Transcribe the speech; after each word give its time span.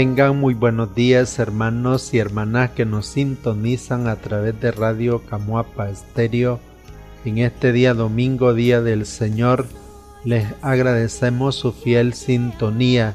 Tengan 0.00 0.40
muy 0.40 0.54
buenos 0.54 0.94
días 0.94 1.38
hermanos 1.38 2.14
y 2.14 2.18
hermanas 2.18 2.70
que 2.70 2.86
nos 2.86 3.04
sintonizan 3.04 4.08
a 4.08 4.16
través 4.16 4.58
de 4.58 4.72
Radio 4.72 5.20
Camuapa 5.28 5.90
Estéreo. 5.90 6.58
En 7.26 7.36
este 7.36 7.70
día 7.70 7.92
domingo, 7.92 8.54
día 8.54 8.80
del 8.80 9.04
Señor, 9.04 9.66
les 10.24 10.46
agradecemos 10.62 11.56
su 11.56 11.72
fiel 11.72 12.14
sintonía 12.14 13.12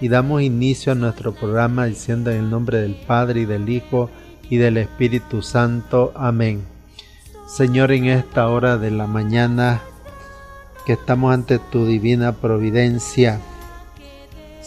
y 0.00 0.08
damos 0.08 0.42
inicio 0.42 0.90
a 0.90 0.96
nuestro 0.96 1.32
programa 1.32 1.86
diciendo 1.86 2.32
en 2.32 2.38
el 2.38 2.50
nombre 2.50 2.78
del 2.78 2.96
Padre 2.96 3.42
y 3.42 3.44
del 3.44 3.68
Hijo 3.68 4.10
y 4.50 4.56
del 4.56 4.78
Espíritu 4.78 5.42
Santo. 5.42 6.12
Amén. 6.16 6.64
Señor, 7.46 7.92
en 7.92 8.06
esta 8.06 8.48
hora 8.48 8.78
de 8.78 8.90
la 8.90 9.06
mañana 9.06 9.80
que 10.86 10.94
estamos 10.94 11.32
ante 11.32 11.60
tu 11.60 11.86
divina 11.86 12.32
providencia, 12.32 13.40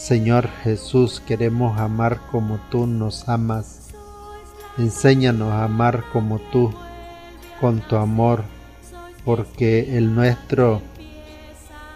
Señor 0.00 0.48
Jesús, 0.64 1.20
queremos 1.20 1.78
amar 1.78 2.20
como 2.30 2.58
tú 2.70 2.86
nos 2.86 3.28
amas. 3.28 3.90
Enséñanos 4.78 5.52
a 5.52 5.64
amar 5.64 6.04
como 6.10 6.38
tú, 6.38 6.72
con 7.60 7.80
tu 7.80 7.96
amor, 7.96 8.44
porque 9.26 9.98
el 9.98 10.14
nuestro 10.14 10.80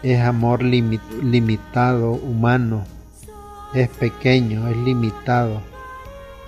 es 0.02 0.20
amor 0.20 0.62
limitado, 0.62 2.11
humano, 2.11 2.84
es 3.72 3.88
pequeño, 3.88 4.68
es 4.68 4.77
limitado, 4.77 5.62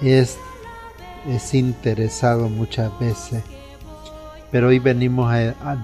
es, 0.02 0.36
es 1.26 1.54
interesado 1.54 2.50
muchas 2.50 2.96
veces. 3.00 3.42
Pero 4.50 4.68
hoy 4.68 4.78
venimos 4.78 5.32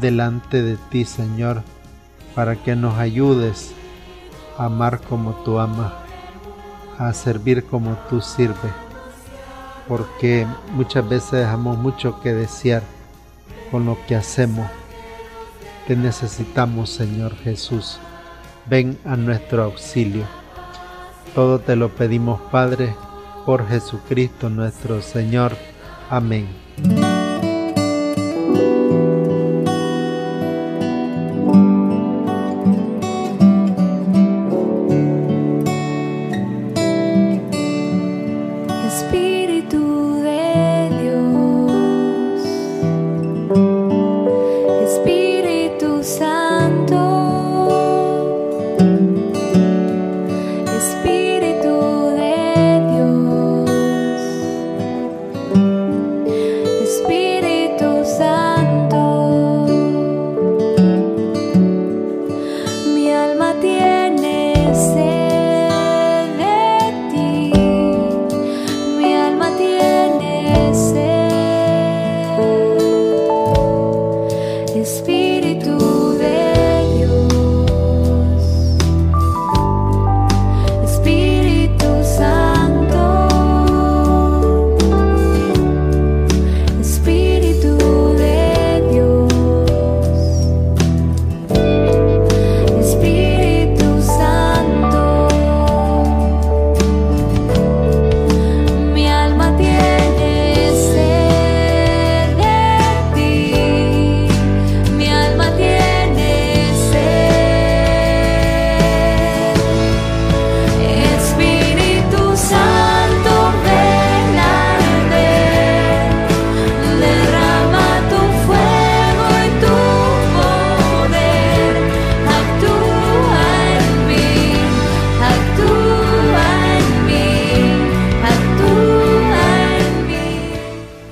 delante 0.02 0.62
de 0.62 0.76
ti, 0.90 1.06
Señor, 1.06 1.62
para 2.34 2.56
que 2.56 2.76
nos 2.76 2.98
ayudes 2.98 3.72
amar 4.58 5.00
como 5.00 5.32
tú 5.44 5.58
amas, 5.58 5.92
a 6.98 7.12
servir 7.12 7.64
como 7.64 7.96
tú 8.08 8.20
sirves, 8.20 8.72
porque 9.88 10.46
muchas 10.72 11.08
veces 11.08 11.32
dejamos 11.32 11.78
mucho 11.78 12.20
que 12.20 12.32
desear 12.32 12.82
con 13.70 13.86
lo 13.86 13.96
que 14.06 14.16
hacemos. 14.16 14.66
Te 15.86 15.96
necesitamos, 15.96 16.90
Señor 16.90 17.34
Jesús. 17.36 17.98
Ven 18.66 18.98
a 19.04 19.16
nuestro 19.16 19.64
auxilio. 19.64 20.24
Todo 21.34 21.58
te 21.58 21.74
lo 21.74 21.88
pedimos, 21.88 22.40
Padre, 22.52 22.94
por 23.44 23.66
Jesucristo 23.66 24.48
nuestro 24.48 25.02
Señor. 25.02 25.56
Amén. 26.10 27.01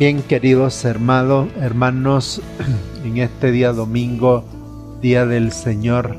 Bien, 0.01 0.23
queridos 0.23 0.87
hermanos, 0.87 1.49
hermanos, 1.61 2.41
en 3.05 3.19
este 3.19 3.53
día 3.53 3.75
domingo, 3.75 4.47
día 5.03 5.27
del 5.27 5.53
Señor, 5.53 6.17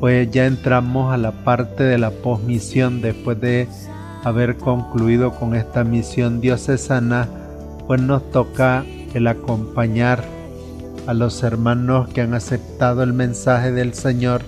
pues 0.00 0.30
ya 0.30 0.46
entramos 0.46 1.12
a 1.12 1.18
la 1.18 1.44
parte 1.44 1.82
de 1.84 1.98
la 1.98 2.10
posmisión 2.10 3.02
después 3.02 3.38
de 3.38 3.68
haber 4.24 4.56
concluido 4.56 5.32
con 5.32 5.54
esta 5.54 5.84
misión 5.84 6.40
diocesana, 6.40 7.28
pues 7.86 8.00
nos 8.00 8.30
toca 8.30 8.86
el 9.12 9.26
acompañar 9.26 10.24
a 11.06 11.12
los 11.12 11.42
hermanos 11.42 12.08
que 12.08 12.22
han 12.22 12.32
aceptado 12.32 13.02
el 13.02 13.12
mensaje 13.12 13.72
del 13.72 13.92
Señor 13.92 14.40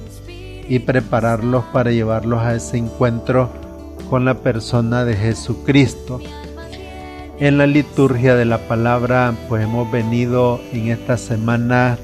y 0.71 0.79
prepararlos 0.79 1.65
para 1.67 1.93
llevarlos 1.93 2.41
a 2.41 2.55
ese 2.55 2.79
encuentro 2.79 3.51
con 4.09 4.25
la 4.25 4.39
persona 4.39 5.05
de 5.05 5.17
Jesucristo. 5.17 6.23
En 7.43 7.59
la 7.59 7.67
liturgia 7.67 8.37
de 8.37 8.45
la 8.45 8.69
palabra, 8.69 9.35
pues 9.49 9.65
hemos 9.65 9.91
venido 9.91 10.61
en 10.73 10.93
esta 10.93 11.17
semana 11.17 11.99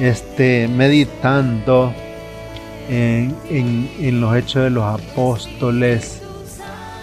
este, 0.00 0.66
meditando 0.66 1.94
en, 2.88 3.36
en 3.48 4.20
los 4.20 4.34
hechos 4.34 4.64
de 4.64 4.70
los 4.70 4.82
apóstoles 4.82 6.20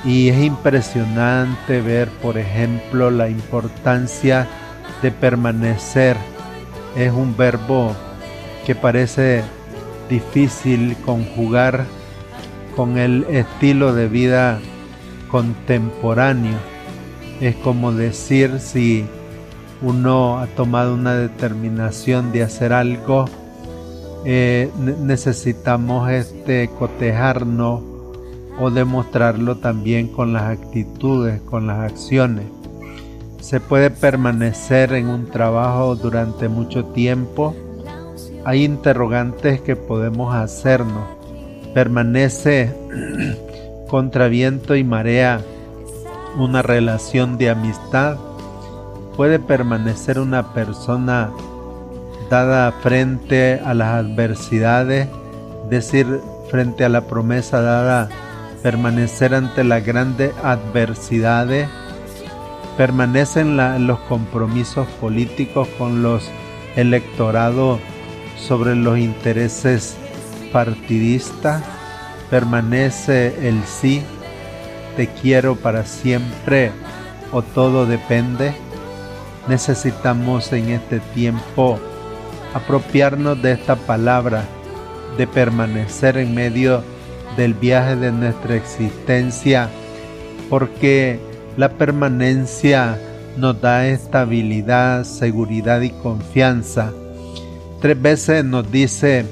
y 0.04 0.28
es 0.28 0.44
impresionante 0.44 1.80
ver, 1.80 2.10
por 2.22 2.38
ejemplo, 2.38 3.10
la 3.10 3.30
importancia 3.30 4.46
de 5.02 5.12
permanecer. 5.12 6.18
Es 6.98 7.14
un 7.14 7.38
verbo 7.38 7.96
que 8.66 8.76
parece 8.76 9.42
difícil 10.10 10.98
conjugar 11.06 11.86
con 12.76 12.98
el 12.98 13.24
estilo 13.30 13.94
de 13.94 14.10
vida 14.10 14.60
contemporáneo 15.30 16.71
Es 17.42 17.56
como 17.56 17.92
decir 17.92 18.60
si 18.60 19.04
uno 19.82 20.38
ha 20.38 20.46
tomado 20.46 20.94
una 20.94 21.16
determinación 21.16 22.32
de 22.32 22.44
hacer 22.44 22.72
algo, 22.72 23.26
eh, 24.26 24.70
necesitamos 25.02 26.12
este 26.12 26.70
cotejarnos 26.78 27.82
o 28.60 28.70
demostrarlo 28.70 29.58
también 29.58 30.08
con 30.08 30.34
las 30.34 30.44
actitudes, 30.44 31.42
con 31.42 31.66
las 31.66 31.92
acciones. 31.92 32.46
Se 33.40 33.60
puede 33.60 33.90
permanecer 33.90 34.94
en 34.94 35.08
un 35.08 35.26
trabajo 35.26 35.96
durante 35.96 36.48
mucho 36.48 36.86
tiempo. 36.86 37.56
Hay 38.46 38.64
interrogantes 38.64 39.62
que 39.62 39.76
podemos 39.76 40.36
hacernos. 40.36 41.08
Permanece 41.74 42.72
contra 43.90 44.28
viento 44.28 44.76
y 44.76 44.84
marea 44.84 45.42
una 46.38 46.62
relación 46.62 47.38
de 47.38 47.50
amistad. 47.50 48.18
Puede 49.16 49.40
permanecer 49.40 50.20
una 50.20 50.54
persona 50.54 51.32
dada 52.30 52.72
frente 52.72 53.60
a 53.66 53.74
las 53.74 53.90
adversidades, 53.90 55.08
decir 55.70 56.22
frente 56.50 56.86
a 56.86 56.90
la 56.90 57.02
promesa 57.02 57.62
dada 57.62 58.10
permanecer 58.62 59.34
ante 59.34 59.64
las 59.64 59.86
grandes 59.86 60.34
adversidades, 60.44 61.68
permanecen 62.78 63.58
los 63.88 64.00
compromisos 64.02 64.88
políticos 65.00 65.68
con 65.78 66.04
los 66.04 66.30
electorados 66.76 67.80
sobre 68.38 68.76
los 68.76 68.98
intereses 68.98 69.98
partidistas, 70.52 71.64
permanece 72.30 73.48
el 73.48 73.64
sí, 73.64 74.04
te 74.96 75.08
quiero 75.08 75.56
para 75.56 75.86
siempre 75.86 76.72
o 77.32 77.42
todo 77.42 77.86
depende. 77.86 78.54
Necesitamos 79.48 80.52
en 80.54 80.70
este 80.70 81.00
tiempo 81.14 81.80
apropiarnos 82.54 83.42
de 83.42 83.54
esta 83.54 83.76
palabra, 83.76 84.44
de 85.18 85.28
permanecer 85.28 86.18
en 86.18 86.34
medio 86.36 86.80
de 86.80 87.02
del 87.38 87.54
viaje 87.54 87.96
de 87.96 88.12
nuestra 88.12 88.56
existencia, 88.56 89.70
porque 90.50 91.20
la 91.58 91.70
permanencia 91.70 92.98
nos 93.38 93.60
da 93.62 93.88
estabilidad, 93.88 95.04
seguridad 95.04 95.82
y 95.82 95.90
confianza. 95.90 96.92
Tres 97.80 98.02
veces 98.02 98.44
nos 98.44 98.70
dice, 98.72 99.26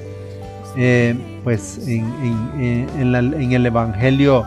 eh, 0.77 1.15
pues 1.43 1.87
en, 1.87 2.87
el 2.97 3.65
Evangelio 3.65 4.45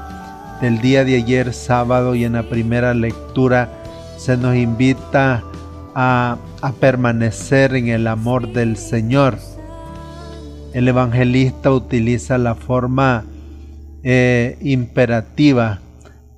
del 0.62 0.80
día 0.80 1.04
de 1.04 1.16
ayer, 1.16 1.52
sábado, 1.52 2.14
y 2.14 2.24
en 2.24 2.34
la 2.34 2.44
primera 2.44 2.94
lectura, 2.94 3.82
se 4.16 4.36
nos 4.36 4.54
invita 4.54 5.42
a, 5.92 6.38
permanecer 6.78 7.74
en 7.74 7.88
el 7.88 8.06
amor 8.06 8.52
del 8.52 8.76
Señor. 8.76 9.38
El 10.72 10.86
evangelista 10.86 11.72
utiliza 11.72 12.38
la 12.38 12.54
forma 12.54 13.24
eh, 14.04 14.56
imperativa, 14.60 15.80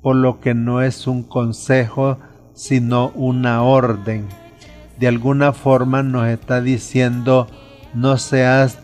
por 0.01 0.17
lo 0.17 0.41
que 0.41 0.55
no 0.55 0.81
es 0.81 1.07
un 1.07 1.23
consejo, 1.23 2.17
sino 2.55 3.11
una 3.11 3.63
orden. 3.63 4.25
De 4.99 5.07
alguna 5.07 5.53
forma 5.53 6.03
nos 6.03 6.29
está 6.29 6.63
diciendo, 6.63 7.47
no 7.93 8.17
seas 8.17 8.79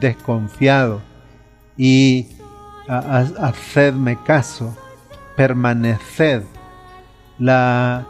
desconfiado 0.00 1.02
y 1.76 2.28
hacedme 2.88 4.18
caso, 4.24 4.76
permaneced. 5.36 6.42
La 7.38 8.06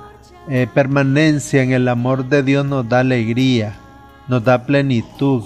eh, 0.49 0.67
permanencia 0.73 1.63
en 1.63 1.73
el 1.73 1.89
amor 1.89 2.29
de 2.29 2.43
Dios 2.43 2.65
nos 2.65 2.89
da 2.89 3.01
alegría, 3.01 3.75
nos 4.29 4.43
da 4.45 4.65
plenitud, 4.65 5.45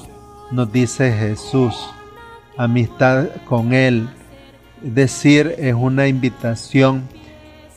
nos 0.53 0.71
dice 0.71 1.13
Jesús, 1.13 1.75
amistad 2.57 3.27
con 3.49 3.73
Él, 3.73 4.09
decir 4.81 5.55
es 5.59 5.75
una 5.75 6.07
invitación 6.07 7.03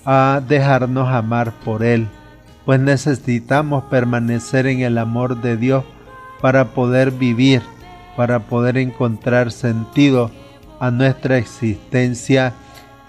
a 0.05 0.41
dejarnos 0.47 1.07
amar 1.07 1.51
por 1.63 1.83
Él, 1.83 2.07
pues 2.65 2.79
necesitamos 2.79 3.85
permanecer 3.85 4.67
en 4.67 4.81
el 4.81 4.97
amor 4.99 5.41
de 5.41 5.57
Dios 5.57 5.83
para 6.41 6.65
poder 6.65 7.09
vivir, 7.09 7.63
para 8.15 8.39
poder 8.39 8.77
encontrar 8.77 9.51
sentido 9.51 10.29
a 10.79 10.91
nuestra 10.91 11.37
existencia 11.37 12.53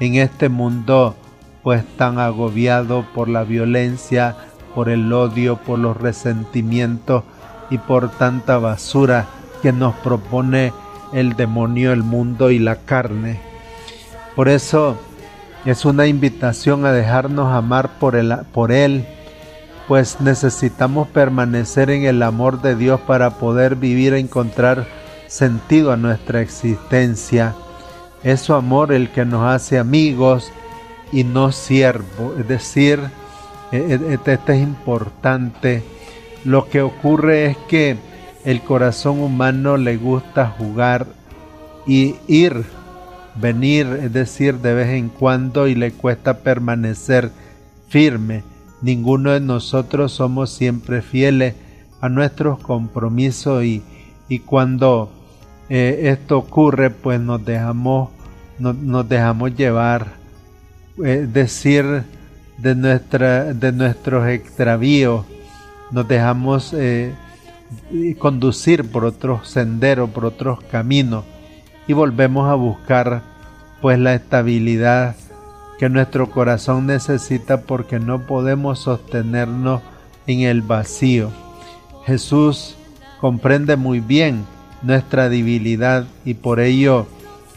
en 0.01 0.17
este 0.17 0.49
mundo 0.49 1.17
pues 1.63 1.85
tan 1.97 2.19
agobiado 2.19 3.05
por 3.15 3.29
la 3.29 3.43
violencia, 3.43 4.37
por 4.75 4.89
el 4.89 5.13
odio, 5.13 5.57
por 5.57 5.79
los 5.79 5.97
resentimientos 5.97 7.25
y 7.71 7.79
por 7.79 8.11
tanta 8.11 8.59
basura 8.59 9.27
que 9.63 9.73
nos 9.73 9.95
propone 9.97 10.73
el 11.13 11.35
demonio, 11.35 11.93
el 11.93 12.03
mundo 12.03 12.51
y 12.51 12.59
la 12.59 12.77
carne. 12.77 13.41
Por 14.37 14.49
eso 14.49 14.97
es 15.65 15.85
una 15.85 16.07
invitación 16.07 16.85
a 16.85 16.93
dejarnos 16.93 17.53
amar 17.53 17.99
por, 17.99 18.15
el, 18.15 18.37
por 18.53 18.71
Él, 18.71 19.05
pues 19.89 20.21
necesitamos 20.21 21.09
permanecer 21.09 21.91
en 21.91 22.05
el 22.05 22.23
amor 22.23 22.63
de 22.63 22.77
Dios 22.77 23.01
para 23.01 23.31
poder 23.31 23.75
vivir 23.75 24.15
encontrar 24.15 24.87
sentido 25.27 25.93
a 25.93 25.97
nuestra 25.97 26.41
existencia. 26.41 27.55
Es 28.23 28.41
su 28.41 28.55
amor 28.55 28.93
el 28.93 29.11
que 29.11 29.25
nos 29.25 29.45
hace 29.45 29.79
amigos 29.79 30.53
y 31.13 31.25
no 31.25 31.53
siervos. 31.53 32.39
Es 32.39 32.49
decir, 32.49 33.01
e, 33.73 33.77
e, 33.77 34.15
este 34.15 34.55
es 34.55 34.63
importante. 34.63 35.83
Lo 36.45 36.69
que 36.69 36.83
ocurre 36.83 37.47
es 37.47 37.57
que 37.69 37.97
el 38.45 38.63
corazón 38.63 39.21
humano 39.21 39.77
le 39.77 39.97
gusta 39.97 40.55
jugar 40.59 41.07
y 41.87 42.17
ir 42.27 42.65
venir, 43.35 43.87
es 44.03 44.13
decir, 44.13 44.59
de 44.59 44.75
vez 44.75 44.89
en 44.91 45.09
cuando 45.09 45.69
y 45.69 45.75
le 45.75 45.93
cuesta 45.93 46.39
permanecer 46.39 47.31
firme. 47.89 48.45
Ninguno 48.83 49.33
de 49.33 49.41
nosotros 49.41 50.13
somos 50.13 50.51
siempre 50.51 51.03
fieles 51.03 51.55
a 52.01 52.09
nuestros 52.09 52.59
compromisos 52.59 53.65
y, 53.65 53.83
y 54.29 54.41
cuando 54.41 55.11
eh, 55.69 56.01
esto 56.05 56.39
ocurre, 56.39 56.91
pues 56.91 57.21
nos 57.21 57.45
dejamos, 57.45 58.11
nos 58.59 59.09
dejamos 59.09 59.55
llevar, 59.55 60.07
decir, 60.97 62.05
de, 62.59 62.75
nuestra, 62.75 63.53
de 63.53 63.73
nuestros 63.73 64.27
extravíos, 64.29 65.25
nos 65.91 66.09
dejamos 66.09 66.73
eh, 66.73 67.15
conducir 68.19 68.91
por 68.91 69.05
otros 69.05 69.49
senderos, 69.49 70.11
por 70.11 70.25
otros 70.25 70.61
caminos 70.63 71.25
y 71.87 71.93
volvemos 71.93 72.49
a 72.49 72.55
buscar 72.55 73.23
pues 73.81 73.99
la 73.99 74.15
estabilidad 74.15 75.17
que 75.79 75.89
nuestro 75.89 76.31
corazón 76.31 76.87
necesita 76.87 77.63
porque 77.63 78.01
no 78.01 78.27
podemos 78.27 78.81
sostenernos 78.81 79.83
en 80.27 80.41
el 80.41 80.63
vacío. 80.63 81.31
Jesús 82.05 82.77
comprende 83.21 83.77
muy 83.77 84.01
bien 84.01 84.45
nuestra 84.83 85.29
debilidad 85.29 86.07
y 86.25 86.35
por 86.35 86.61
ello 86.61 87.07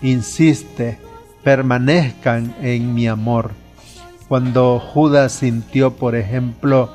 insiste, 0.01 0.99
permanezcan 1.43 2.55
en 2.61 2.93
mi 2.93 3.07
amor. 3.07 3.51
Cuando 4.27 4.79
Judas 4.79 5.31
sintió, 5.31 5.95
por 5.95 6.15
ejemplo, 6.15 6.91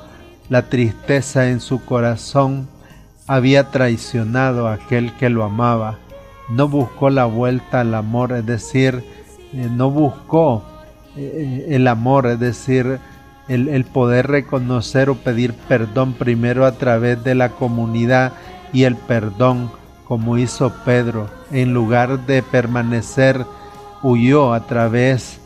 la 0.49 0.69
tristeza 0.69 1.49
en 1.49 1.59
su 1.59 1.83
corazón, 1.83 2.67
había 3.27 3.71
traicionado 3.71 4.67
a 4.67 4.73
aquel 4.73 5.13
que 5.13 5.29
lo 5.29 5.43
amaba 5.43 5.99
no 6.49 6.67
buscó 6.67 7.09
la 7.09 7.25
vuelta 7.25 7.81
al 7.81 7.93
amor, 7.95 8.31
es 8.33 8.45
decir, 8.45 9.03
eh, 9.53 9.67
no 9.71 9.89
buscó 9.89 10.63
eh, 11.15 11.67
el 11.69 11.87
amor, 11.87 12.27
es 12.27 12.39
decir, 12.39 12.99
el, 13.47 13.67
el, 13.67 13.83
poder 13.85 14.27
reconocer 14.27 15.09
o 15.09 15.15
pedir 15.15 15.53
perdón 15.53 16.13
primero 16.13 16.65
a 16.65 16.73
través 16.73 17.23
de 17.23 17.35
la 17.35 17.49
comunidad 17.49 18.33
y 18.73 18.83
el 18.83 18.95
perdón 18.95 19.71
como 20.07 20.37
hizo 20.37 20.71
Pedro, 20.85 21.29
en 21.51 21.73
lugar 21.73 22.25
de 22.25 22.43
permanecer, 22.43 23.45
huyó 24.03 24.53
a 24.53 24.65
través 24.67 25.39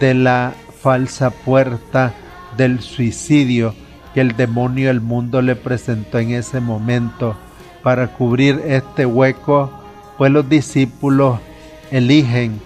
de 0.00 0.14
la 0.14 0.54
falsa 0.80 1.30
puerta 1.30 2.12
del 2.56 2.80
suicidio 2.80 3.74
que 4.12 4.20
el 4.20 4.36
demonio 4.36 4.88
del 4.88 5.00
mundo 5.00 5.40
le 5.40 5.56
presentó 5.56 6.18
en 6.18 6.32
ese 6.32 6.60
momento. 6.60 7.36
Para 7.82 8.08
cubrir 8.08 8.62
este 8.66 9.06
hueco 9.06 9.70
pues 10.18 10.30
los 10.30 10.48
discípulos 10.48 11.38
eligen, 11.90 12.60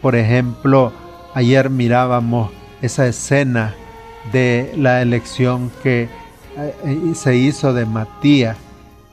por 0.00 0.16
ejemplo, 0.16 0.92
ayer 1.34 1.70
mirábamos 1.70 2.50
esa 2.82 3.06
escena 3.06 3.74
de 4.32 4.72
la 4.76 5.02
elección 5.02 5.70
que 5.82 6.08
eh, 6.56 7.12
se 7.14 7.36
hizo 7.36 7.72
de 7.72 7.86
Matías 7.86 8.56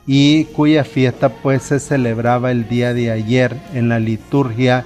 y 0.06 0.44
cuya 0.46 0.84
fiesta 0.84 1.30
pues 1.30 1.62
se 1.62 1.80
celebraba 1.80 2.50
el 2.50 2.68
día 2.68 2.92
de 2.92 3.10
ayer 3.10 3.56
en 3.72 3.88
la 3.88 3.98
liturgia, 3.98 4.84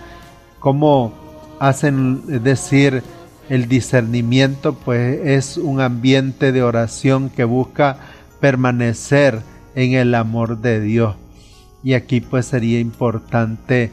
como 0.61 1.13
hacen 1.59 2.43
decir 2.43 3.03
el 3.49 3.69
discernimiento 3.69 4.75
pues 4.75 5.21
es 5.25 5.57
un 5.57 5.81
ambiente 5.81 6.53
de 6.53 6.63
oración 6.63 7.31
que 7.31 7.45
busca 7.45 7.99
permanecer 8.41 9.41
en 9.75 9.95
el 9.95 10.15
amor 10.15 10.59
de 10.59 10.81
Dios. 10.81 11.17
Y 11.83 11.95
aquí 11.95 12.21
pues 12.21 12.47
sería 12.47 12.81
importante 12.81 13.91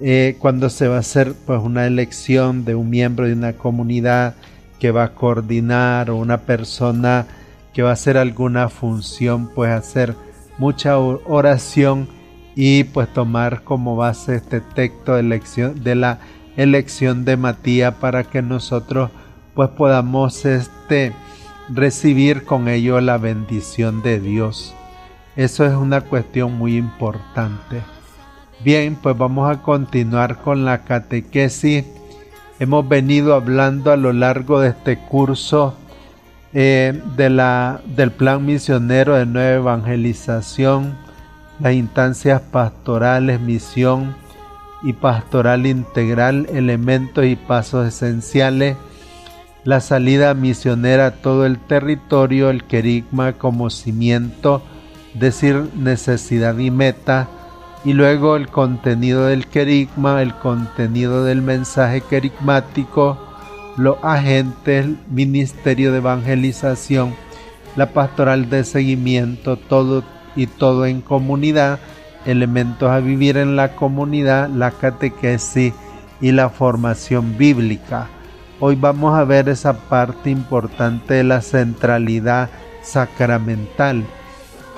eh, 0.00 0.36
cuando 0.38 0.70
se 0.70 0.88
va 0.88 0.96
a 0.96 1.00
hacer 1.00 1.34
pues 1.46 1.60
una 1.62 1.86
elección 1.86 2.64
de 2.64 2.74
un 2.74 2.90
miembro 2.90 3.26
de 3.26 3.34
una 3.34 3.54
comunidad 3.54 4.34
que 4.78 4.90
va 4.90 5.04
a 5.04 5.14
coordinar 5.14 6.10
o 6.10 6.16
una 6.16 6.38
persona 6.38 7.26
que 7.72 7.82
va 7.82 7.90
a 7.90 7.94
hacer 7.94 8.16
alguna 8.16 8.68
función 8.68 9.48
pues 9.54 9.70
hacer 9.70 10.14
mucha 10.62 10.96
oración 10.96 12.06
y 12.54 12.84
pues 12.84 13.12
tomar 13.12 13.64
como 13.64 13.96
base 13.96 14.36
este 14.36 14.60
texto 14.60 15.14
de, 15.14 15.20
elección, 15.20 15.82
de 15.82 15.96
la 15.96 16.20
elección 16.56 17.24
de 17.24 17.36
Matías 17.36 17.94
para 17.96 18.22
que 18.22 18.42
nosotros 18.42 19.10
pues 19.54 19.70
podamos 19.70 20.44
este 20.44 21.14
recibir 21.68 22.44
con 22.44 22.68
ello 22.68 23.00
la 23.00 23.18
bendición 23.18 24.02
de 24.02 24.20
Dios. 24.20 24.72
Eso 25.34 25.66
es 25.66 25.74
una 25.74 26.02
cuestión 26.02 26.56
muy 26.56 26.76
importante. 26.76 27.82
Bien, 28.62 28.94
pues 28.94 29.18
vamos 29.18 29.50
a 29.50 29.62
continuar 29.62 30.42
con 30.42 30.64
la 30.64 30.84
catequesis. 30.84 31.86
Hemos 32.60 32.88
venido 32.88 33.34
hablando 33.34 33.90
a 33.90 33.96
lo 33.96 34.12
largo 34.12 34.60
de 34.60 34.68
este 34.68 34.96
curso 34.96 35.76
eh, 36.54 37.00
de 37.16 37.30
la, 37.30 37.80
del 37.96 38.10
plan 38.10 38.44
misionero 38.44 39.14
de 39.14 39.26
nueva 39.26 39.54
evangelización, 39.54 40.94
las 41.60 41.72
instancias 41.72 42.40
pastorales, 42.40 43.40
misión 43.40 44.14
y 44.82 44.92
pastoral 44.92 45.66
integral, 45.66 46.46
elementos 46.52 47.24
y 47.24 47.36
pasos 47.36 47.86
esenciales, 47.88 48.76
la 49.64 49.80
salida 49.80 50.34
misionera 50.34 51.06
a 51.06 51.10
todo 51.12 51.46
el 51.46 51.58
territorio, 51.58 52.50
el 52.50 52.64
querigma 52.64 53.34
como 53.34 53.70
cimiento, 53.70 54.62
decir 55.14 55.70
necesidad 55.76 56.58
y 56.58 56.70
meta, 56.70 57.28
y 57.84 57.94
luego 57.94 58.36
el 58.36 58.48
contenido 58.48 59.26
del 59.26 59.46
querigma, 59.46 60.20
el 60.22 60.34
contenido 60.34 61.24
del 61.24 61.42
mensaje 61.42 62.00
querigmático, 62.00 63.18
los 63.76 63.96
agentes, 64.02 64.86
ministerio 65.10 65.92
de 65.92 65.98
evangelización, 65.98 67.14
la 67.76 67.92
pastoral 67.92 68.50
de 68.50 68.64
seguimiento, 68.64 69.56
todo 69.56 70.04
y 70.36 70.46
todo 70.46 70.86
en 70.86 71.00
comunidad, 71.00 71.78
elementos 72.26 72.90
a 72.90 73.00
vivir 73.00 73.36
en 73.36 73.56
la 73.56 73.74
comunidad, 73.74 74.48
la 74.48 74.70
catequesis 74.70 75.72
y 76.20 76.32
la 76.32 76.50
formación 76.50 77.36
bíblica. 77.36 78.08
Hoy 78.60 78.76
vamos 78.76 79.18
a 79.18 79.24
ver 79.24 79.48
esa 79.48 79.72
parte 79.74 80.30
importante 80.30 81.14
de 81.14 81.24
la 81.24 81.40
centralidad 81.40 82.48
sacramental. 82.82 84.04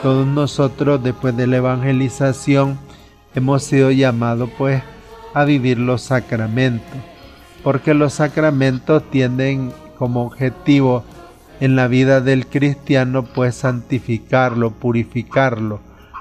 Todos 0.02 0.26
nosotros 0.26 1.02
después 1.02 1.36
de 1.36 1.46
la 1.46 1.56
evangelización 1.56 2.78
hemos 3.34 3.62
sido 3.64 3.90
llamados 3.90 4.48
pues 4.56 4.82
a 5.34 5.44
vivir 5.44 5.78
los 5.78 6.02
sacramentos, 6.02 6.96
porque 7.64 7.94
los 7.94 8.12
sacramentos 8.12 9.02
tienen 9.10 9.72
como 9.98 10.22
objetivo 10.22 11.02
en 11.60 11.76
la 11.76 11.88
vida 11.88 12.20
del 12.20 12.46
cristiano 12.46 13.24
pues 13.24 13.54
santificarlo, 13.54 14.70
purificarlo, 14.70 15.80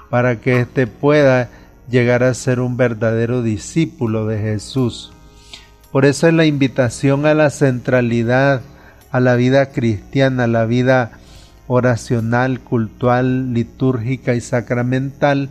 para 0.09 0.39
que 0.39 0.61
éste 0.61 0.87
pueda 0.87 1.49
llegar 1.89 2.23
a 2.23 2.33
ser 2.33 2.61
un 2.61 2.77
verdadero 2.77 3.43
discípulo 3.43 4.25
de 4.25 4.39
Jesús. 4.39 5.11
Por 5.91 6.05
eso 6.05 6.27
es 6.27 6.33
la 6.33 6.45
invitación 6.45 7.25
a 7.25 7.33
la 7.33 7.49
centralidad, 7.49 8.61
a 9.11 9.19
la 9.19 9.35
vida 9.35 9.67
cristiana, 9.67 10.45
a 10.45 10.47
la 10.47 10.65
vida 10.65 11.11
oracional, 11.67 12.61
cultural, 12.61 13.53
litúrgica 13.53 14.33
y 14.33 14.41
sacramental, 14.41 15.49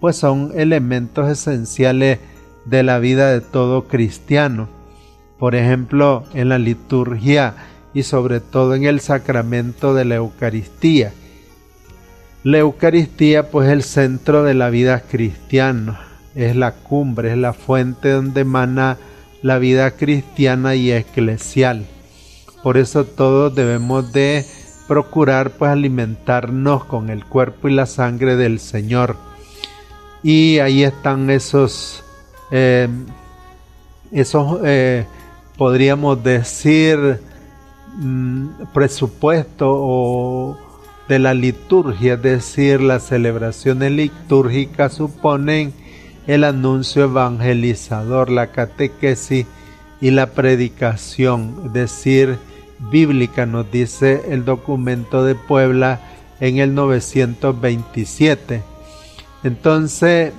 pues 0.00 0.16
son 0.16 0.52
elementos 0.54 1.28
esenciales 1.28 2.20
de 2.64 2.82
la 2.82 2.98
vida 2.98 3.30
de 3.30 3.40
todo 3.42 3.86
cristiano. 3.86 4.75
Por 5.38 5.54
ejemplo, 5.54 6.24
en 6.34 6.48
la 6.48 6.58
liturgia 6.58 7.54
y 7.94 8.02
sobre 8.02 8.40
todo 8.40 8.74
en 8.74 8.84
el 8.84 9.00
sacramento 9.00 9.94
de 9.94 10.04
la 10.04 10.16
Eucaristía 10.16 11.12
la 12.46 12.58
Eucaristía 12.58 13.50
pues 13.50 13.66
es 13.66 13.72
el 13.72 13.82
centro 13.82 14.44
de 14.44 14.54
la 14.54 14.70
vida 14.70 15.00
cristiana, 15.00 15.98
es 16.36 16.54
la 16.54 16.70
cumbre, 16.76 17.32
es 17.32 17.36
la 17.36 17.52
fuente 17.52 18.10
donde 18.10 18.42
emana 18.42 18.98
la 19.42 19.58
vida 19.58 19.90
cristiana 19.90 20.76
y 20.76 20.92
eclesial. 20.92 21.86
Por 22.62 22.76
eso 22.76 23.04
todos 23.04 23.52
debemos 23.52 24.12
de 24.12 24.46
procurar 24.86 25.50
pues 25.58 25.72
alimentarnos 25.72 26.84
con 26.84 27.10
el 27.10 27.24
cuerpo 27.24 27.66
y 27.68 27.72
la 27.72 27.86
sangre 27.86 28.36
del 28.36 28.60
Señor. 28.60 29.16
Y 30.22 30.60
ahí 30.60 30.84
están 30.84 31.30
esos, 31.30 32.04
eh, 32.52 32.86
esos 34.12 34.60
eh, 34.64 35.04
podríamos 35.56 36.22
decir, 36.22 37.20
mm, 37.98 38.48
presupuestos 38.72 39.68
o 39.70 40.58
de 41.08 41.18
la 41.18 41.34
liturgia, 41.34 42.14
es 42.14 42.22
decir, 42.22 42.80
las 42.80 43.04
celebraciones 43.04 43.92
litúrgicas 43.92 44.94
suponen 44.94 45.72
el 46.26 46.42
anuncio 46.44 47.04
evangelizador, 47.04 48.30
la 48.30 48.48
catequesis 48.48 49.46
y 50.00 50.10
la 50.10 50.26
predicación, 50.26 51.62
es 51.66 51.72
decir, 51.72 52.38
bíblica, 52.90 53.46
nos 53.46 53.70
dice 53.70 54.24
el 54.28 54.44
documento 54.44 55.24
de 55.24 55.34
Puebla 55.36 56.00
en 56.40 56.58
el 56.58 56.74
927. 56.74 58.62
Entonces, 59.44 60.32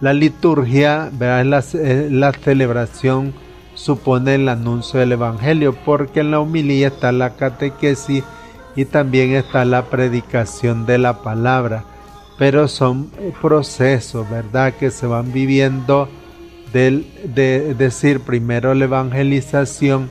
la 0.00 0.12
liturgia, 0.12 1.10
La, 1.18 1.44
la 1.44 2.32
celebración 2.32 3.32
supone 3.78 4.34
el 4.34 4.48
anuncio 4.48 4.98
del 4.98 5.12
Evangelio, 5.12 5.72
porque 5.84 6.20
en 6.20 6.32
la 6.32 6.40
humilía 6.40 6.88
está 6.88 7.12
la 7.12 7.36
catequesis 7.36 8.24
y 8.74 8.84
también 8.84 9.34
está 9.34 9.64
la 9.64 9.84
predicación 9.86 10.84
de 10.84 10.98
la 10.98 11.22
palabra. 11.22 11.84
Pero 12.38 12.66
son 12.66 13.10
procesos, 13.40 14.28
¿verdad? 14.28 14.74
Que 14.74 14.90
se 14.90 15.06
van 15.06 15.32
viviendo 15.32 16.08
de 16.72 17.74
decir 17.78 18.20
primero 18.20 18.74
la 18.74 18.84
evangelización 18.84 20.10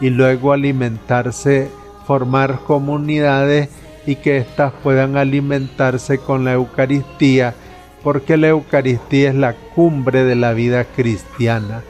y 0.00 0.10
luego 0.10 0.52
alimentarse, 0.52 1.70
formar 2.06 2.60
comunidades 2.66 3.68
y 4.06 4.16
que 4.16 4.38
éstas 4.38 4.72
puedan 4.82 5.16
alimentarse 5.16 6.18
con 6.18 6.44
la 6.44 6.54
Eucaristía, 6.54 7.54
porque 8.02 8.36
la 8.36 8.48
Eucaristía 8.48 9.28
es 9.28 9.36
la 9.36 9.54
cumbre 9.74 10.24
de 10.24 10.34
la 10.34 10.54
vida 10.54 10.84
cristiana. 10.84 11.82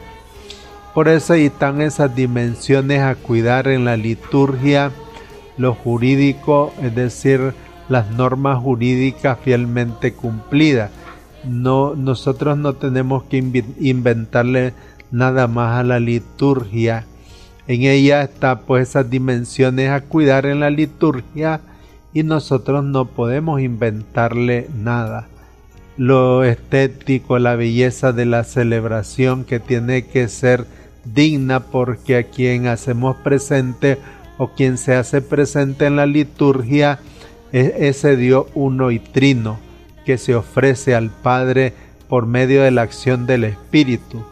Por 0.93 1.07
eso 1.07 1.33
ahí 1.33 1.45
están 1.45 1.81
esas 1.81 2.15
dimensiones 2.15 3.01
a 3.01 3.15
cuidar 3.15 3.67
en 3.67 3.83
la 3.83 3.97
liturgia, 3.97 4.91
lo 5.57 5.73
jurídico, 5.73 6.71
es 6.81 6.93
decir, 6.93 7.53
las 7.89 8.11
normas 8.11 8.59
jurídicas 8.59 9.39
fielmente 9.43 10.13
cumplidas. 10.13 10.91
No, 11.43 11.95
nosotros 11.95 12.57
no 12.57 12.73
tenemos 12.73 13.23
que 13.23 13.37
inventarle 13.79 14.73
nada 15.11 15.47
más 15.47 15.79
a 15.79 15.83
la 15.83 15.99
liturgia. 15.99 17.05
En 17.67 17.83
ella 17.83 18.21
está 18.21 18.59
pues 18.59 18.89
esas 18.89 19.09
dimensiones 19.09 19.89
a 19.89 20.01
cuidar 20.01 20.45
en 20.45 20.59
la 20.59 20.69
liturgia 20.69 21.61
y 22.13 22.23
nosotros 22.23 22.83
no 22.83 23.05
podemos 23.05 23.61
inventarle 23.61 24.69
nada. 24.75 25.27
Lo 25.97 26.43
estético, 26.43 27.39
la 27.39 27.55
belleza 27.55 28.13
de 28.13 28.25
la 28.25 28.43
celebración 28.43 29.43
que 29.43 29.59
tiene 29.59 30.05
que 30.05 30.27
ser 30.27 30.65
digna 31.05 31.61
porque 31.61 32.17
a 32.17 32.23
quien 32.23 32.67
hacemos 32.67 33.15
presente 33.17 33.97
o 34.37 34.49
quien 34.49 34.77
se 34.77 34.95
hace 34.95 35.21
presente 35.21 35.85
en 35.85 35.95
la 35.95 36.05
liturgia 36.05 36.99
es 37.51 37.73
ese 37.77 38.15
Dios 38.15 38.47
uno 38.55 38.91
y 38.91 38.99
trino 38.99 39.59
que 40.05 40.17
se 40.17 40.35
ofrece 40.35 40.95
al 40.95 41.09
Padre 41.11 41.73
por 42.09 42.25
medio 42.25 42.63
de 42.63 42.71
la 42.71 42.81
acción 42.81 43.25
del 43.25 43.43
Espíritu. 43.43 44.23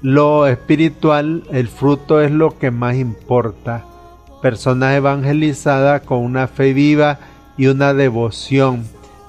Lo 0.00 0.46
espiritual, 0.46 1.42
el 1.50 1.68
fruto 1.68 2.20
es 2.20 2.30
lo 2.30 2.58
que 2.58 2.70
más 2.70 2.94
importa. 2.94 3.84
Personas 4.40 4.94
evangelizadas 4.94 6.02
con 6.02 6.18
una 6.18 6.46
fe 6.46 6.72
viva 6.72 7.18
y 7.56 7.66
una 7.66 7.92
devoción. 7.94 8.84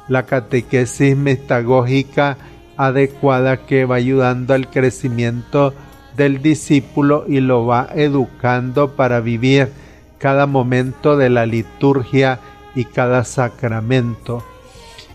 La 0.07 0.27
catequesis 0.27 1.17
metagógica 1.17 2.37
adecuada 2.77 3.65
que 3.65 3.85
va 3.85 3.95
ayudando 3.95 4.53
al 4.53 4.69
crecimiento 4.69 5.73
del 6.19 6.43
discípulo 6.43 7.25
y 7.27 7.39
lo 7.39 7.65
va 7.65 7.89
educando 7.95 8.95
para 8.95 9.19
vivir 9.19 9.71
cada 10.19 10.45
momento 10.45 11.17
de 11.17 11.31
la 11.31 11.47
liturgia 11.47 12.39
y 12.75 12.85
cada 12.85 13.23
sacramento 13.23 14.43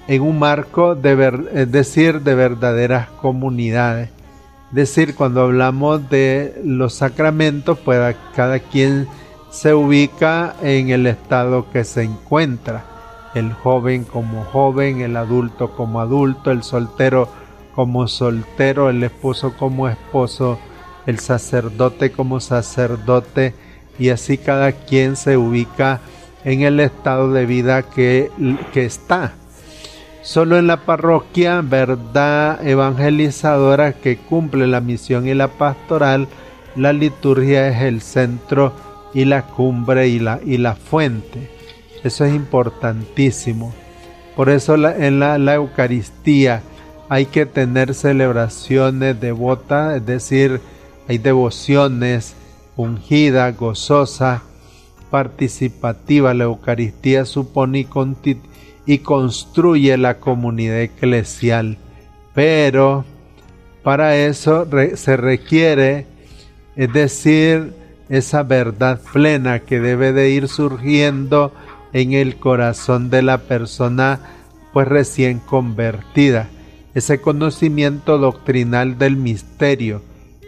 en 0.08 0.22
un 0.22 0.40
marco 0.40 0.96
de 0.96 1.12
es 1.54 1.70
decir 1.70 2.22
de 2.22 2.34
verdaderas 2.34 3.08
comunidades 3.10 4.10
decir, 4.74 5.14
cuando 5.14 5.42
hablamos 5.42 6.10
de 6.10 6.60
los 6.64 6.94
sacramentos, 6.94 7.78
pues 7.78 8.16
cada 8.34 8.58
quien 8.58 9.06
se 9.50 9.72
ubica 9.72 10.56
en 10.62 10.90
el 10.90 11.06
estado 11.06 11.70
que 11.70 11.84
se 11.84 12.02
encuentra. 12.02 12.84
El 13.36 13.52
joven 13.52 14.04
como 14.04 14.44
joven, 14.44 15.00
el 15.00 15.16
adulto 15.16 15.70
como 15.76 16.00
adulto, 16.00 16.50
el 16.50 16.64
soltero 16.64 17.28
como 17.74 18.08
soltero, 18.08 18.90
el 18.90 19.02
esposo 19.04 19.54
como 19.56 19.88
esposo, 19.88 20.58
el 21.06 21.18
sacerdote 21.18 22.10
como 22.12 22.40
sacerdote, 22.40 23.54
y 23.98 24.08
así 24.08 24.38
cada 24.38 24.72
quien 24.72 25.16
se 25.16 25.36
ubica 25.36 26.00
en 26.44 26.62
el 26.62 26.80
estado 26.80 27.32
de 27.32 27.46
vida 27.46 27.82
que, 27.82 28.30
que 28.72 28.84
está. 28.84 29.34
Solo 30.22 30.58
en 30.58 30.66
la 30.66 30.78
parroquia, 30.78 31.60
verdad 31.62 32.66
evangelizadora 32.66 33.92
que 33.92 34.16
cumple 34.16 34.66
la 34.66 34.80
misión 34.80 35.28
y 35.28 35.34
la 35.34 35.48
pastoral, 35.48 36.28
la 36.76 36.92
liturgia 36.92 37.68
es 37.68 37.82
el 37.82 38.00
centro 38.00 38.72
y 39.12 39.26
la 39.26 39.42
cumbre 39.42 40.08
y 40.08 40.18
la, 40.18 40.40
y 40.44 40.58
la 40.58 40.74
fuente. 40.74 41.50
Eso 42.02 42.24
es 42.24 42.34
importantísimo. 42.34 43.72
Por 44.34 44.50
eso 44.50 44.74
en 44.74 45.20
la, 45.20 45.38
la 45.38 45.54
Eucaristía 45.54 46.62
hay 47.08 47.26
que 47.26 47.46
tener 47.46 47.94
celebraciones 47.94 49.20
devotas, 49.20 49.96
es 49.96 50.06
decir, 50.06 50.60
hay 51.08 51.18
devociones 51.18 52.34
ungida, 52.76 53.50
gozosa, 53.52 54.42
participativa. 55.10 56.34
La 56.34 56.44
Eucaristía 56.44 57.24
supone 57.24 57.86
y, 58.86 58.98
construye 58.98 59.96
la 59.96 60.18
comunidad 60.18 60.80
eclesial. 60.80 61.78
Pero 62.34 63.04
para 63.82 64.16
eso 64.16 64.66
se 64.94 65.16
requiere, 65.16 66.06
es 66.74 66.92
decir, 66.92 67.74
esa 68.08 68.42
verdad 68.42 69.00
plena 69.12 69.60
que 69.60 69.80
debe 69.80 70.12
de 70.12 70.30
ir 70.30 70.48
surgiendo 70.48 71.52
en 71.92 72.12
el 72.12 72.36
corazón 72.36 73.08
de 73.08 73.22
la 73.22 73.38
persona 73.38 74.20
pues 74.72 74.88
recién 74.88 75.38
convertida, 75.38 76.48
ese 76.94 77.20
conocimiento 77.20 78.18
doctrinal 78.18 78.98
del 78.98 79.16
misterio, 79.16 80.02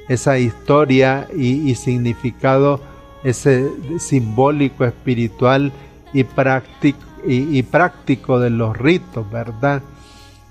esa 0.09 0.39
historia 0.39 1.29
y, 1.37 1.75
significado, 1.75 2.81
ese 3.25 3.69
simbólico, 3.99 4.85
espiritual 4.85 5.73
y 6.13 6.25
práctico, 6.25 8.41
de 8.41 8.51
los 8.51 8.77
ritos, 8.77 9.31
¿verdad? 9.31 9.83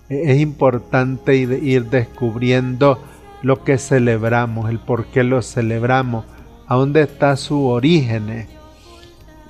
E, 0.10 0.32
es 0.32 0.40
importante 0.40 1.36
ir 1.36 1.86
descubriendo 1.86 3.00
lo 3.42 3.64
que 3.64 3.78
celebramos, 3.78 4.70
el 4.70 4.80
por 4.80 5.06
qué 5.06 5.24
lo 5.24 5.42
celebramos, 5.42 6.26
a 6.68 6.76
dónde 6.76 7.04
está 7.04 7.38
su 7.38 7.68
origen, 7.68 8.48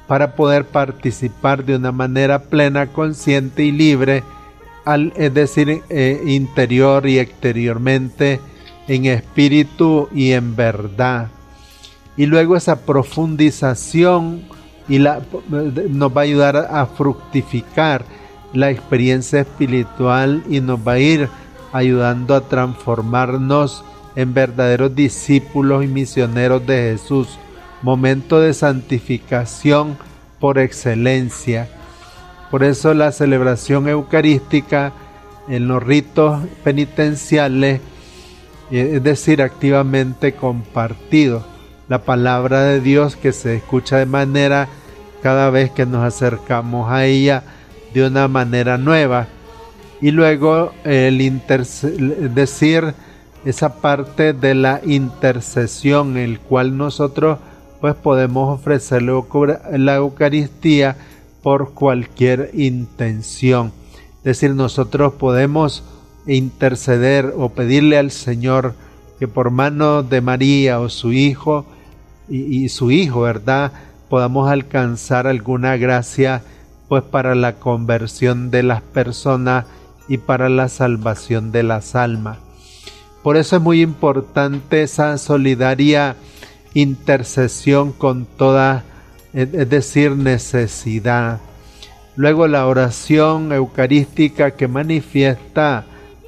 para 0.07 0.35
poder 0.35 0.65
participar 0.65 1.65
de 1.65 1.77
una 1.77 1.91
manera 1.91 2.43
plena, 2.43 2.87
consciente 2.87 3.63
y 3.63 3.71
libre, 3.71 4.23
al, 4.83 5.13
es 5.15 5.33
decir, 5.33 5.81
eh, 5.89 6.21
interior 6.25 7.07
y 7.07 7.19
exteriormente, 7.19 8.39
en 8.87 9.05
espíritu 9.05 10.09
y 10.13 10.31
en 10.31 10.55
verdad. 10.55 11.27
Y 12.17 12.25
luego 12.25 12.55
esa 12.55 12.85
profundización 12.85 14.43
y 14.87 14.99
la, 14.99 15.21
nos 15.89 16.15
va 16.15 16.21
a 16.21 16.23
ayudar 16.23 16.55
a 16.57 16.85
fructificar 16.85 18.05
la 18.53 18.69
experiencia 18.69 19.41
espiritual 19.41 20.43
y 20.49 20.61
nos 20.61 20.79
va 20.79 20.93
a 20.93 20.99
ir 20.99 21.29
ayudando 21.73 22.35
a 22.35 22.47
transformarnos 22.47 23.83
en 24.15 24.33
verdaderos 24.33 24.95
discípulos 24.95 25.83
y 25.83 25.87
misioneros 25.87 26.65
de 26.65 26.91
Jesús. 26.91 27.37
Momento 27.81 28.39
de 28.39 28.53
santificación 28.53 29.97
por 30.39 30.57
excelencia. 30.57 31.67
Por 32.49 32.63
eso 32.63 32.93
la 32.93 33.11
celebración 33.11 33.89
eucarística 33.89 34.93
en 35.49 35.67
los 35.67 35.83
ritos 35.83 36.41
penitenciales 36.63 37.81
es 38.71 39.03
decir, 39.03 39.41
activamente 39.41 40.33
compartido. 40.33 41.45
La 41.87 42.03
palabra 42.03 42.63
de 42.63 42.81
Dios 42.81 43.15
que 43.15 43.31
se 43.31 43.55
escucha 43.55 43.97
de 43.97 44.05
manera 44.05 44.67
cada 45.21 45.49
vez 45.49 45.71
que 45.71 45.85
nos 45.85 46.03
acercamos 46.03 46.91
a 46.91 47.05
ella 47.05 47.43
de 47.93 48.07
una 48.07 48.27
manera 48.27 48.77
nueva. 48.77 49.27
Y 50.01 50.11
luego 50.11 50.71
el 50.83 51.41
decir 52.33 52.93
esa 53.45 53.81
parte 53.81 54.33
de 54.33 54.55
la 54.55 54.81
intercesión, 54.83 56.17
el 56.17 56.39
cual 56.39 56.77
nosotros 56.77 57.39
pues 57.79 57.95
podemos 57.95 58.59
ofrecer 58.59 59.03
la 59.03 59.95
Eucaristía 59.95 60.97
por 61.43 61.73
cualquier 61.73 62.49
intención. 62.53 63.71
Es 64.17 64.23
decir, 64.23 64.55
nosotros 64.55 65.13
podemos 65.13 65.83
interceder 66.27 67.33
o 67.37 67.49
pedirle 67.49 67.97
al 67.97 68.11
Señor 68.11 68.73
que 69.19 69.27
por 69.27 69.51
mano 69.51 70.03
de 70.03 70.21
María 70.21 70.79
o 70.79 70.89
su 70.89 71.13
hijo 71.13 71.65
y, 72.27 72.69
su 72.69 72.91
hijo, 72.91 73.21
¿verdad? 73.21 73.71
Podamos 74.09 74.49
alcanzar 74.49 75.27
alguna 75.27 75.77
gracia 75.77 76.41
pues 76.87 77.03
para 77.03 77.35
la 77.35 77.55
conversión 77.55 78.51
de 78.51 78.63
las 78.63 78.81
personas 78.81 79.65
y 80.07 80.17
para 80.17 80.49
la 80.49 80.69
salvación 80.69 81.51
de 81.51 81.63
las 81.63 81.95
almas. 81.95 82.37
Por 83.23 83.37
eso 83.37 83.55
es 83.55 83.61
muy 83.61 83.81
importante 83.81 84.83
esa 84.83 85.17
solidaria 85.17 86.15
intercesión 86.73 87.91
con 87.91 88.25
toda, 88.25 88.83
es 89.33 89.69
decir, 89.69 90.11
necesidad. 90.11 91.39
Luego 92.15 92.47
la 92.47 92.67
oración 92.67 93.51
eucarística 93.51 94.51
que 94.51 94.67
manifiesta 94.67 95.85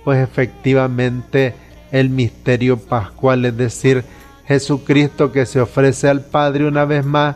pues 0.08 0.24
efectivamente 0.24 1.54
el 1.92 2.10
misterio 2.10 2.78
pascual, 2.78 3.44
es 3.44 3.58
decir, 3.58 4.06
Jesucristo 4.48 5.34
que 5.34 5.46
se 5.46 5.60
ofrece 5.60 6.08
al 6.08 6.22
Padre 6.22 6.66
una 6.66 6.86
vez 6.86 7.04
más, 7.04 7.36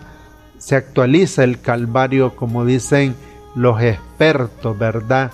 se 0.58 0.78
actualiza 0.78 1.44
el 1.44 1.60
Calvario 1.60 2.34
como 2.34 2.64
dicen 2.64 3.14
los 3.56 3.82
expertos, 3.82 4.80
¿verdad? 4.80 5.32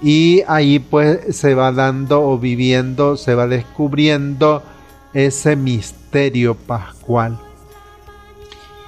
Y 0.00 0.40
ahí 0.48 0.78
pues 0.78 1.36
se 1.36 1.54
va 1.54 1.70
dando 1.70 2.22
o 2.22 2.38
viviendo, 2.38 3.18
se 3.18 3.34
va 3.34 3.46
descubriendo 3.46 4.62
ese 5.12 5.56
misterio 5.56 6.54
pascual. 6.54 7.38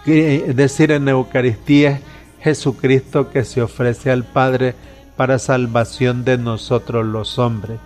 Es 0.07 0.57
decir, 0.57 0.93
en 0.93 1.09
Eucaristía 1.09 1.91
es 1.91 2.01
Jesucristo 2.41 3.29
que 3.29 3.45
se 3.45 3.61
ofrece 3.61 4.11
al 4.11 4.25
Padre 4.25 4.75
para 5.17 5.39
salvación 5.39 6.25
de 6.25 6.39
nosotros 6.39 7.05
los 7.05 7.39
hombres. 7.39 7.79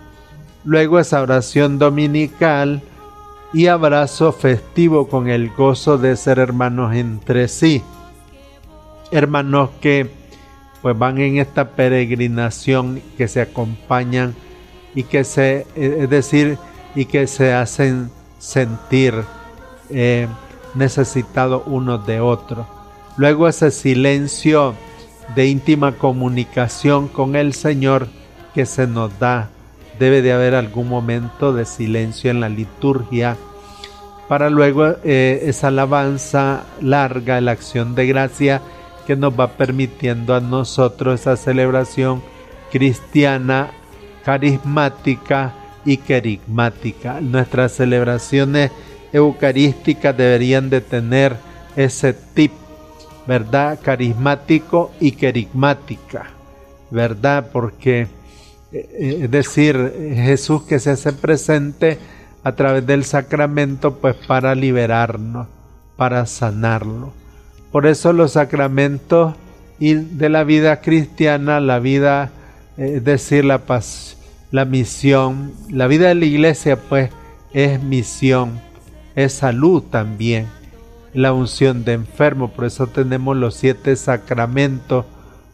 Luego 0.63 0.99
esa 0.99 1.21
oración 1.21 1.79
dominical 1.79 2.81
y 3.53 3.67
abrazo 3.67 4.31
festivo 4.31 5.07
con 5.07 5.27
el 5.27 5.49
gozo 5.49 5.97
de 5.97 6.15
ser 6.15 6.39
hermanos 6.39 6.95
entre 6.95 7.47
sí. 7.47 7.83
Hermanos 9.11 9.69
que 9.81 10.09
pues 10.81 10.97
van 10.97 11.19
en 11.19 11.37
esta 11.37 11.69
peregrinación 11.69 13.01
que 13.17 13.27
se 13.27 13.41
acompañan 13.41 14.35
y 14.95 15.03
que 15.03 15.23
se, 15.23 15.67
es 15.75 16.09
decir, 16.09 16.57
y 16.95 17.05
que 17.05 17.27
se 17.27 17.53
hacen 17.53 18.09
sentir 18.39 19.13
eh, 19.89 20.27
necesitados 20.73 21.63
unos 21.65 22.05
de 22.07 22.19
otros. 22.19 22.65
Luego 23.17 23.47
ese 23.47 23.71
silencio 23.71 24.73
de 25.35 25.47
íntima 25.47 25.93
comunicación 25.93 27.07
con 27.07 27.35
el 27.35 27.53
Señor 27.53 28.07
que 28.53 28.65
se 28.65 28.87
nos 28.87 29.17
da. 29.19 29.49
Debe 29.99 30.21
de 30.21 30.33
haber 30.33 30.55
algún 30.55 30.89
momento 30.89 31.53
de 31.53 31.65
silencio 31.65 32.31
en 32.31 32.39
la 32.39 32.49
liturgia 32.49 33.37
para 34.31 34.49
luego 34.49 34.95
eh, 35.03 35.41
esa 35.43 35.67
alabanza 35.67 36.63
larga, 36.79 37.41
la 37.41 37.51
acción 37.51 37.95
de 37.95 38.07
gracia 38.07 38.61
que 39.05 39.17
nos 39.17 39.37
va 39.37 39.57
permitiendo 39.57 40.33
a 40.33 40.39
nosotros 40.39 41.19
esa 41.19 41.35
celebración 41.35 42.23
cristiana, 42.71 43.71
carismática 44.23 45.53
y 45.83 45.97
querigmática. 45.97 47.19
Nuestras 47.19 47.73
celebraciones 47.73 48.71
eucarísticas 49.11 50.15
deberían 50.15 50.69
de 50.69 50.79
tener 50.79 51.35
ese 51.75 52.13
tipo 52.13 52.60
¿verdad? 53.27 53.79
Carismático 53.81 54.91
y 54.99 55.13
querigmática, 55.13 56.27
¿verdad? 56.89 57.49
Porque, 57.51 58.07
eh, 58.71 59.19
es 59.23 59.31
decir, 59.31 60.13
Jesús 60.15 60.63
que 60.63 60.79
se 60.79 60.91
hace 60.91 61.13
presente 61.13 61.97
a 62.43 62.53
través 62.53 62.85
del 62.85 63.05
sacramento, 63.05 63.95
pues 63.95 64.15
para 64.15 64.55
liberarnos, 64.55 65.47
para 65.95 66.25
sanarlo. 66.25 67.13
Por 67.71 67.85
eso 67.85 68.11
los 68.13 68.33
sacramentos 68.33 69.35
de 69.79 70.29
la 70.29 70.43
vida 70.43 70.81
cristiana, 70.81 71.59
la 71.59 71.79
vida, 71.79 72.31
eh, 72.77 72.95
es 72.97 73.03
decir, 73.03 73.45
la 73.45 73.59
paz, 73.59 74.17
la 74.51 74.65
misión, 74.65 75.53
la 75.69 75.87
vida 75.87 76.09
de 76.09 76.15
la 76.15 76.25
iglesia, 76.25 76.75
pues 76.77 77.09
es 77.53 77.81
misión, 77.81 78.59
es 79.15 79.33
salud 79.33 79.83
también. 79.83 80.47
La 81.13 81.33
unción 81.33 81.83
de 81.83 81.93
enfermo, 81.93 82.51
por 82.51 82.65
eso 82.65 82.87
tenemos 82.87 83.35
los 83.35 83.55
siete 83.55 83.95
sacramentos, 83.95 85.05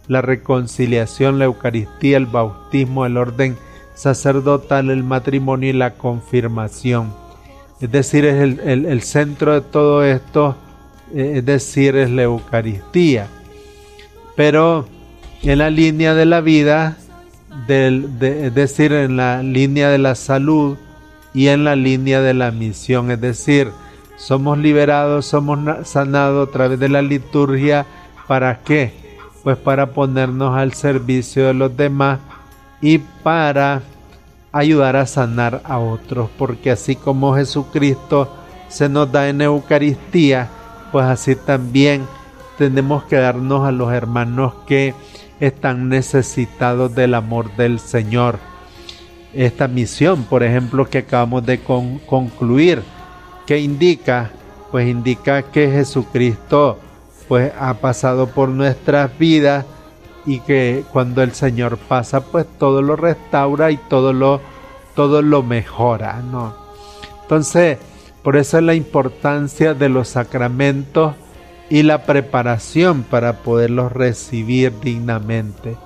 la 0.08 0.22
reconciliación, 0.22 1.40
la 1.40 1.46
Eucaristía, 1.46 2.18
el 2.18 2.28
bautismo, 2.28 3.06
el 3.06 3.18
orden 3.18 3.58
sacerdotal, 3.96 4.92
el 4.92 5.04
matrimonio 5.04 5.70
y 5.70 5.74
la 5.74 5.96
confirmación. 5.96 7.14
Es 7.82 7.92
decir, 7.92 8.26
es 8.26 8.60
el, 8.60 9.02
centro 9.02 9.54
de 9.54 9.62
todo 9.62 10.04
esto, 10.04 10.56
eh, 11.14 11.34
es 11.38 11.46
decir, 11.46 11.96
es 11.96 12.10
la 12.10 12.24
Eucaristía. 12.24 13.28
Pero 14.36 14.88
en 15.44 15.58
la 15.60 15.70
línea 15.70 16.14
de 16.14 16.26
la 16.26 16.42
vida, 16.42 16.98
es 17.68 18.54
decir, 18.54 18.94
en 18.94 19.18
la 19.18 19.42
línea 19.42 19.90
de 19.90 19.98
la 19.98 20.16
salud 20.16 20.78
y 21.34 21.48
en 21.48 21.64
la 21.64 21.76
línea 21.76 22.22
de 22.22 22.34
la 22.34 22.52
misión, 22.52 23.12
es 23.12 23.22
decir, 23.22 23.72
somos 24.18 24.58
liberados, 24.58 25.28
somos 25.28 25.88
sanados 25.88 26.50
a 26.50 26.52
través 26.52 26.80
de 26.80 26.90
la 26.90 27.02
liturgia, 27.02 27.86
¿para 28.28 28.60
qué? 28.60 28.94
Pues 29.44 29.58
para 29.58 29.92
ponernos 29.92 30.58
al 30.58 30.74
servicio 30.74 31.48
de 31.48 31.54
los 31.54 31.78
demás 31.78 32.20
y 32.82 32.98
para 32.98 33.82
ayudar 34.52 34.96
a 34.96 35.06
sanar 35.06 35.62
a 35.64 35.78
otros, 35.78 36.30
porque 36.38 36.72
así 36.72 36.96
como 36.96 37.36
Jesucristo 37.36 38.36
se 38.68 38.90
nos 38.90 39.12
da 39.12 39.30
en 39.30 39.42
Eucaristía, 39.42 40.50
pues 40.92 41.06
así 41.06 41.36
también 41.36 42.06
tenemos 42.58 43.04
que 43.04 43.18
darnos 43.18 43.68
a 43.68 43.72
los 43.72 43.94
hermanos 43.94 44.54
que 44.66 44.96
están 45.40 45.90
necesitados 45.90 46.94
del 46.96 47.14
amor 47.14 47.56
del 47.56 47.80
Señor. 47.80 48.40
Esta 49.34 49.68
misión, 49.68 50.24
por 50.24 50.42
ejemplo, 50.42 50.90
que 50.90 51.00
acabamos 51.00 51.46
de 51.46 51.60
concluir, 51.60 52.82
que 53.48 53.60
indica? 53.60 54.30
Pues 54.70 54.88
indica 54.88 55.42
que 55.42 55.72
Jesucristo 55.72 56.78
pues 57.28 57.52
ha 57.60 57.74
pasado 57.76 58.28
por 58.28 58.50
nuestras 58.50 59.18
vidas 59.18 59.66
y 60.26 60.42
que 60.42 60.84
cuando 60.92 61.24
el 61.24 61.32
Señor 61.32 61.78
pasa, 61.78 62.22
pues 62.22 62.46
todo 62.60 62.82
lo 62.82 62.96
restaura 62.96 63.72
y 63.72 63.78
todo 63.78 64.14
lo, 64.14 64.42
todo 64.96 65.22
lo 65.22 65.42
mejora, 65.42 66.22
¿no? 66.22 66.54
Entonces, 67.24 67.78
por 68.24 68.36
eso 68.36 68.58
es 68.58 68.64
la 68.64 68.76
importancia 68.76 69.74
de 69.74 69.90
los 69.90 70.10
sacramentos 70.10 71.16
y 71.70 71.84
la 71.84 72.04
preparación 72.04 73.04
para 73.04 73.38
poderlos 73.38 73.92
recibir 73.92 74.74
dignamente. 74.82 75.78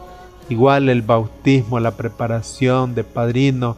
Igual 0.50 0.89
el 0.89 1.04
bautismo, 1.04 1.80
la 1.80 1.91
preparación 1.91 2.95
de 2.95 3.04
padrino, 3.04 3.78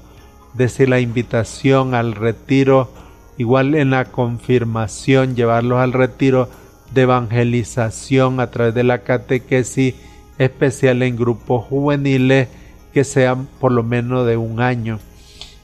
decir 0.53 0.89
la 0.89 0.99
invitación 0.99 1.93
al 1.93 2.15
retiro, 2.15 2.89
igual 3.37 3.75
en 3.75 3.91
la 3.91 4.05
confirmación, 4.05 5.35
llevarlos 5.35 5.79
al 5.79 5.93
retiro 5.93 6.49
de 6.93 7.03
evangelización 7.03 8.39
a 8.39 8.51
través 8.51 8.73
de 8.73 8.83
la 8.83 8.99
catequesis 8.99 9.95
especial 10.37 11.01
en 11.01 11.15
grupos 11.15 11.65
juveniles 11.65 12.47
que 12.93 13.03
sean 13.03 13.47
por 13.59 13.71
lo 13.71 13.83
menos 13.83 14.25
de 14.27 14.37
un 14.37 14.61
año. 14.61 14.99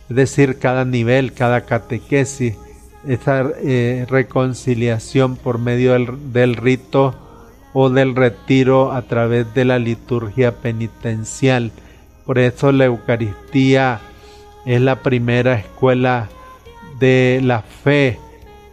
Es 0.09 0.15
decir, 0.15 0.57
cada 0.57 0.85
nivel, 0.85 1.33
cada 1.33 1.61
catequesis, 1.61 2.55
esa 3.07 3.49
eh, 3.61 4.05
reconciliación 4.09 5.35
por 5.35 5.59
medio 5.59 5.93
del 5.93 6.55
rito 6.55 7.15
o 7.73 7.89
del 7.89 8.15
retiro 8.15 8.91
a 8.91 9.03
través 9.03 9.53
de 9.53 9.65
la 9.65 9.79
liturgia 9.79 10.55
penitencial. 10.55 11.71
Por 12.25 12.39
eso 12.39 12.71
la 12.71 12.85
Eucaristía 12.85 14.01
es 14.65 14.81
la 14.81 15.01
primera 15.01 15.53
escuela 15.53 16.29
de 16.99 17.39
la 17.43 17.61
fe 17.61 18.19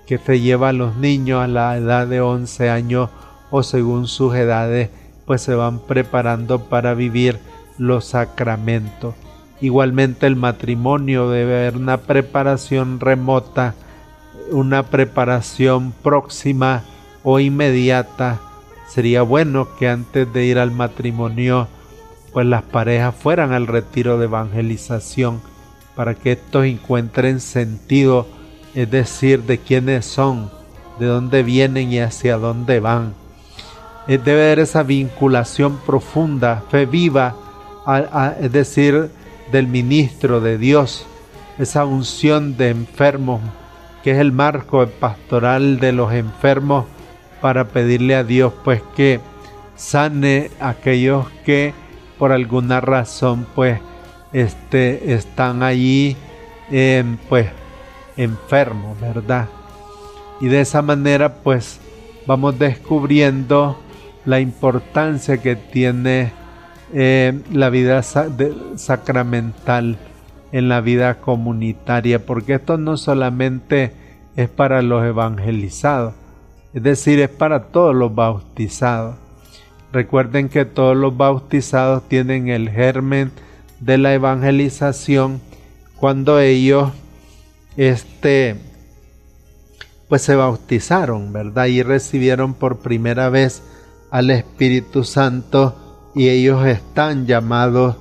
que 0.07 0.19
se 0.19 0.41
lleva 0.41 0.71
a 0.71 0.73
los 0.73 0.97
niños 0.97 1.43
a 1.43 1.49
la 1.49 1.77
edad 1.77 2.07
de 2.07 2.21
11 2.21 2.71
años 2.71 3.11
o 3.51 3.63
según 3.63 4.07
sus 4.07 4.35
edades 4.35 4.91
pues 5.27 5.43
se 5.43 5.55
van 5.55 5.81
preparando 5.81 6.65
para 6.65 6.95
vivir 6.95 7.39
los 7.79 8.05
sacramentos. 8.07 9.15
Igualmente 9.61 10.27
el 10.27 10.37
matrimonio 10.37 11.29
debe 11.29 11.57
haber 11.57 11.77
una 11.77 11.99
preparación 11.99 13.01
remota, 13.01 13.75
una 14.51 14.85
preparación 14.85 15.93
próxima 16.03 16.85
o 17.25 17.41
inmediata. 17.41 18.39
Sería 18.87 19.23
bueno 19.23 19.69
que 19.79 19.89
antes 19.89 20.33
de 20.33 20.45
ir 20.45 20.59
al 20.59 20.71
matrimonio 20.71 21.67
pues 22.33 22.47
las 22.47 22.63
parejas 22.63 23.15
fueran 23.15 23.53
al 23.53 23.67
retiro 23.67 24.19
de 24.19 24.27
evangelización 24.27 25.41
para 25.97 26.15
que 26.15 26.33
estos 26.33 26.67
encuentren 26.67 27.41
sentido, 27.41 28.29
es 28.75 28.89
decir, 28.91 29.43
de 29.43 29.59
quiénes 29.59 30.05
son, 30.05 30.51
de 31.01 31.07
dónde 31.07 31.43
vienen 31.43 31.91
y 31.91 31.99
hacia 31.99 32.37
dónde 32.37 32.79
van. 32.79 33.15
Debe 34.07 34.33
haber 34.33 34.61
esa 34.61 34.85
vinculación 34.85 35.79
profunda, 35.79 36.63
fe 36.71 36.87
viva, 36.87 37.35
es 38.41 38.53
decir, 38.53 39.11
del 39.51 39.67
ministro 39.67 40.41
de 40.41 40.59
Dios, 40.59 41.07
esa 41.59 41.85
unción 41.87 42.57
de 42.57 42.69
enfermos, 42.69 43.41
que 44.05 44.13
es 44.13 44.19
el 44.19 44.31
marco 44.31 44.87
pastoral 44.87 45.81
de 45.81 45.93
los 45.93 46.13
enfermos, 46.13 46.85
para 47.41 47.69
pedirle 47.69 48.15
a 48.15 48.25
Dios 48.25 48.53
pues 48.65 48.83
que 48.95 49.21
sane 49.77 50.51
a 50.61 50.71
aquellos 50.71 51.29
que 51.45 51.75
por 52.19 52.33
alguna 52.33 52.81
razón 52.81 53.47
pues 53.55 53.81
este, 54.37 55.15
están 55.15 55.63
allí 55.63 56.15
pues 57.31 57.49
enfermos, 58.19 59.01
¿verdad? 59.01 59.49
Y 60.43 60.49
de 60.49 60.61
esa 60.61 60.83
manera 60.83 61.37
pues 61.37 61.81
vamos 62.27 62.59
descubriendo 62.59 63.79
la 64.27 64.41
importancia 64.41 65.39
que 65.39 65.57
tiene 65.57 66.33
eh, 66.93 67.41
la 67.51 67.71
vida 67.71 68.03
sacramental 68.03 69.97
en 70.53 70.69
la 70.69 70.83
vida 70.83 71.15
comunitaria, 71.15 72.27
porque 72.27 72.55
esto 72.55 72.77
no 72.77 72.99
solamente 72.99 73.93
es 74.37 74.51
para 74.51 74.83
los 74.83 75.03
evangelizados, 75.03 76.13
es 76.75 76.83
decir, 76.83 77.21
es 77.21 77.31
para 77.31 77.69
todos 77.69 77.95
los 77.95 78.15
bautizados. 78.15 79.17
Recuerden 79.93 80.51
que 80.51 80.67
todos 80.67 80.95
los 80.95 81.17
bautizados 81.17 82.07
tienen 82.07 82.49
el 82.49 82.69
germen 82.69 83.33
de 83.81 83.99
la 83.99 84.15
evangelización 84.15 85.41
cuando 85.97 86.41
ellos 86.41 86.91
este 87.77 88.57
pues 90.09 90.23
se 90.23 90.37
bautizaron, 90.37 91.33
¿verdad? 91.33 91.67
Y 91.67 91.83
recibieron 91.83 92.55
por 92.55 92.79
primera 92.79 93.29
vez 93.29 93.63
al 94.11 94.31
Espíritu 94.31 95.05
Santo 95.05 96.11
y 96.15 96.29
ellos 96.29 96.65
están 96.67 97.27
llamados, 97.27 97.97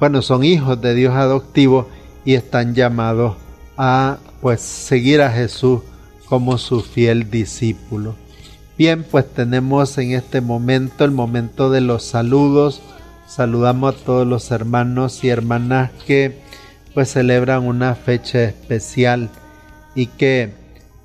bueno, 0.00 0.22
son 0.22 0.44
hijos 0.44 0.80
de 0.80 0.94
Dios 0.94 1.14
adoptivo 1.14 1.88
y 2.24 2.34
están 2.34 2.74
llamados 2.74 3.36
a 3.76 4.18
pues 4.40 4.60
seguir 4.60 5.20
a 5.22 5.30
Jesús 5.30 5.82
como 6.26 6.58
su 6.58 6.80
fiel 6.80 7.30
discípulo. 7.30 8.16
Bien, 8.78 9.04
pues 9.08 9.30
tenemos 9.32 9.98
en 9.98 10.12
este 10.12 10.40
momento 10.40 11.04
el 11.04 11.10
momento 11.10 11.70
de 11.70 11.82
los 11.82 12.02
saludos. 12.04 12.80
Saludamos 13.34 13.94
a 13.94 14.04
todos 14.04 14.26
los 14.26 14.50
hermanos 14.50 15.24
y 15.24 15.30
hermanas 15.30 15.90
que 16.06 16.42
pues 16.92 17.12
celebran 17.12 17.62
una 17.62 17.94
fecha 17.94 18.44
especial 18.44 19.30
y 19.94 20.08
que 20.08 20.52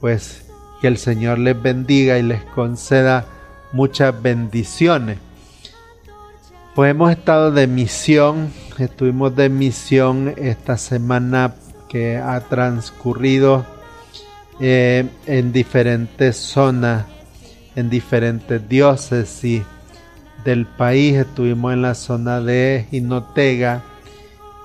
pues 0.01 0.43
que 0.81 0.87
el 0.87 0.97
Señor 0.97 1.39
les 1.39 1.61
bendiga 1.61 2.17
y 2.17 2.23
les 2.23 2.43
conceda 2.43 3.23
muchas 3.71 4.21
bendiciones. 4.21 5.19
Pues 6.75 6.91
hemos 6.91 7.11
estado 7.11 7.53
de 7.53 7.65
misión, 7.65 8.51
estuvimos 8.77 9.33
de 9.33 9.47
misión 9.47 10.33
esta 10.35 10.75
semana 10.75 11.55
que 11.87 12.17
ha 12.17 12.41
transcurrido 12.41 13.65
eh, 14.59 15.07
en 15.27 15.53
diferentes 15.53 16.35
zonas, 16.35 17.05
en 17.77 17.89
diferentes 17.89 18.67
diócesis 18.67 19.63
del 20.47 20.65
país. 20.65 21.15
Estuvimos 21.15 21.73
en 21.73 21.81
la 21.81 21.93
zona 21.93 22.41
de 22.41 22.87
Jinotega 22.89 23.83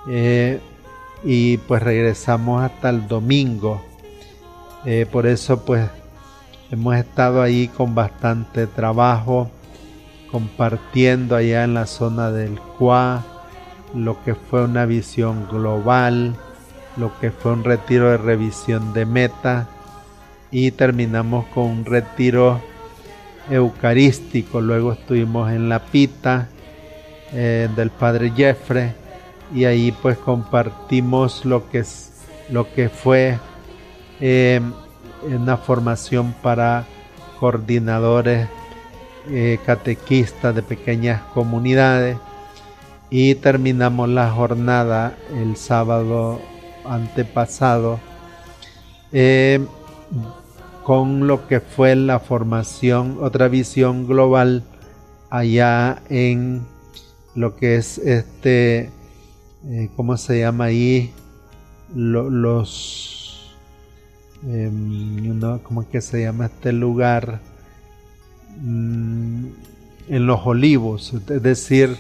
eh, 0.09 0.61
y 1.25 1.57
pues 1.59 1.83
regresamos 1.83 2.63
hasta 2.63 2.91
el 2.91 3.07
domingo. 3.07 3.83
Eh, 4.85 5.07
por 5.11 5.27
eso 5.27 5.65
pues 5.65 5.89
Hemos 6.73 6.97
estado 6.97 7.43
ahí 7.43 7.69
con 7.69 7.95
bastante 7.95 8.67
trabajo, 8.67 9.51
compartiendo 10.31 11.37
allá 11.37 11.65
en 11.65 11.75
la 11.75 11.85
zona 11.85 12.31
del 12.31 12.59
CUA 12.59 13.23
lo 13.95 14.25
que 14.25 14.35
fue 14.35 14.65
una 14.65 14.87
visión 14.87 15.47
global, 15.51 16.35
lo 16.97 17.13
que 17.21 17.31
fue 17.31 17.53
un 17.53 17.63
retiro 17.63 18.11
de 18.11 18.17
revisión 18.17 18.95
de 18.95 19.05
meta 19.05 19.69
y 20.51 20.71
terminamos 20.71 21.45
con 21.49 21.65
un 21.65 21.85
retiro 21.85 22.63
eucarístico. 23.51 24.61
Luego 24.61 24.93
estuvimos 24.93 25.51
en 25.51 25.69
la 25.69 25.81
pita 25.85 26.49
eh, 27.33 27.69
del 27.77 27.91
padre 27.91 28.33
Jeffrey 28.37 28.93
y 29.55 29.65
ahí 29.65 29.93
pues 29.93 30.19
compartimos 30.19 31.45
lo 31.45 31.69
que, 31.69 31.85
lo 32.51 32.73
que 32.73 32.89
fue 32.89 33.39
eh, 34.21 34.61
una 35.23 35.57
formación 35.57 36.35
para 36.43 36.85
coordinadores 37.39 38.49
eh, 39.31 39.59
catequistas 39.65 40.55
de 40.55 40.63
pequeñas 40.63 41.23
comunidades 41.35 42.19
y 43.11 43.35
terminamos 43.37 44.09
la 44.09 44.31
jornada 44.31 45.15
el 45.35 45.57
sábado 45.57 46.41
antepasado 46.85 48.01
eh, 49.13 49.65
con 50.85 51.27
lo 51.27 51.47
que 51.47 51.61
fue 51.61 51.95
la 51.97 52.19
formación, 52.19 53.19
otra 53.21 53.49
visión 53.49 54.07
global 54.07 54.65
allá 55.31 56.03
en 56.09 56.63
lo 57.35 57.57
que 57.57 57.77
es 57.77 57.99
este, 57.99 58.91
eh, 59.67 59.89
¿cómo 59.97 60.17
se 60.17 60.41
llama 60.41 60.65
ahí? 60.65 61.13
los, 61.95 63.55
eh, 64.47 64.71
¿cómo 65.63 65.83
es 65.83 65.89
que 65.89 66.01
se 66.01 66.23
llama 66.23 66.47
este 66.47 66.73
lugar? 66.73 67.41
Mm, 68.61 69.47
en 70.09 70.27
los 70.27 70.41
olivos, 70.45 71.15
es 71.15 71.43
decir, 71.43 71.97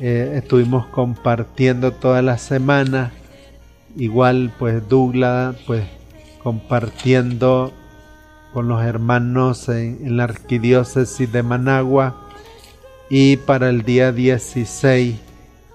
eh, 0.00 0.34
estuvimos 0.36 0.86
compartiendo 0.86 1.92
toda 1.92 2.22
la 2.22 2.38
semana, 2.38 3.12
igual 3.96 4.52
pues 4.58 4.86
Douglas, 4.88 5.56
pues 5.66 5.84
compartiendo 6.42 7.72
con 8.52 8.68
los 8.68 8.82
hermanos 8.82 9.68
en, 9.68 10.16
la 10.16 10.24
arquidiócesis 10.24 11.30
de 11.32 11.42
Managua 11.42 12.16
y 13.08 13.36
para 13.36 13.68
el 13.68 13.82
día 13.82 14.12
16 14.12 15.16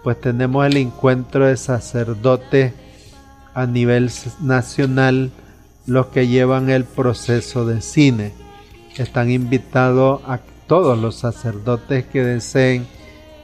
pues 0.04 0.22
tenemos 0.22 0.66
el 0.66 0.78
encuentro 0.78 1.48
de 1.48 1.58
sacerdotes 1.58 2.74
a 3.54 3.66
nivel 3.66 4.12
nacional 4.42 5.32
los 5.88 6.08
que 6.08 6.28
llevan 6.28 6.70
el 6.70 6.84
proceso 6.84 7.66
de 7.66 7.82
cine. 7.82 8.34
Están 8.98 9.32
invitados 9.32 10.22
a 10.28 10.40
todos 10.68 10.98
los 10.98 11.16
sacerdotes 11.16 12.06
que 12.06 12.24
deseen, 12.24 12.88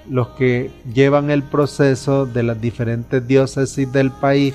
los 0.10 0.30
que 0.30 0.72
llevan 0.94 1.30
el 1.30 1.44
proceso 1.44 2.26
de 2.26 2.44
las 2.44 2.60
diferentes 2.60 3.28
diócesis 3.28 3.92
del 3.92 4.12
país 4.12 4.54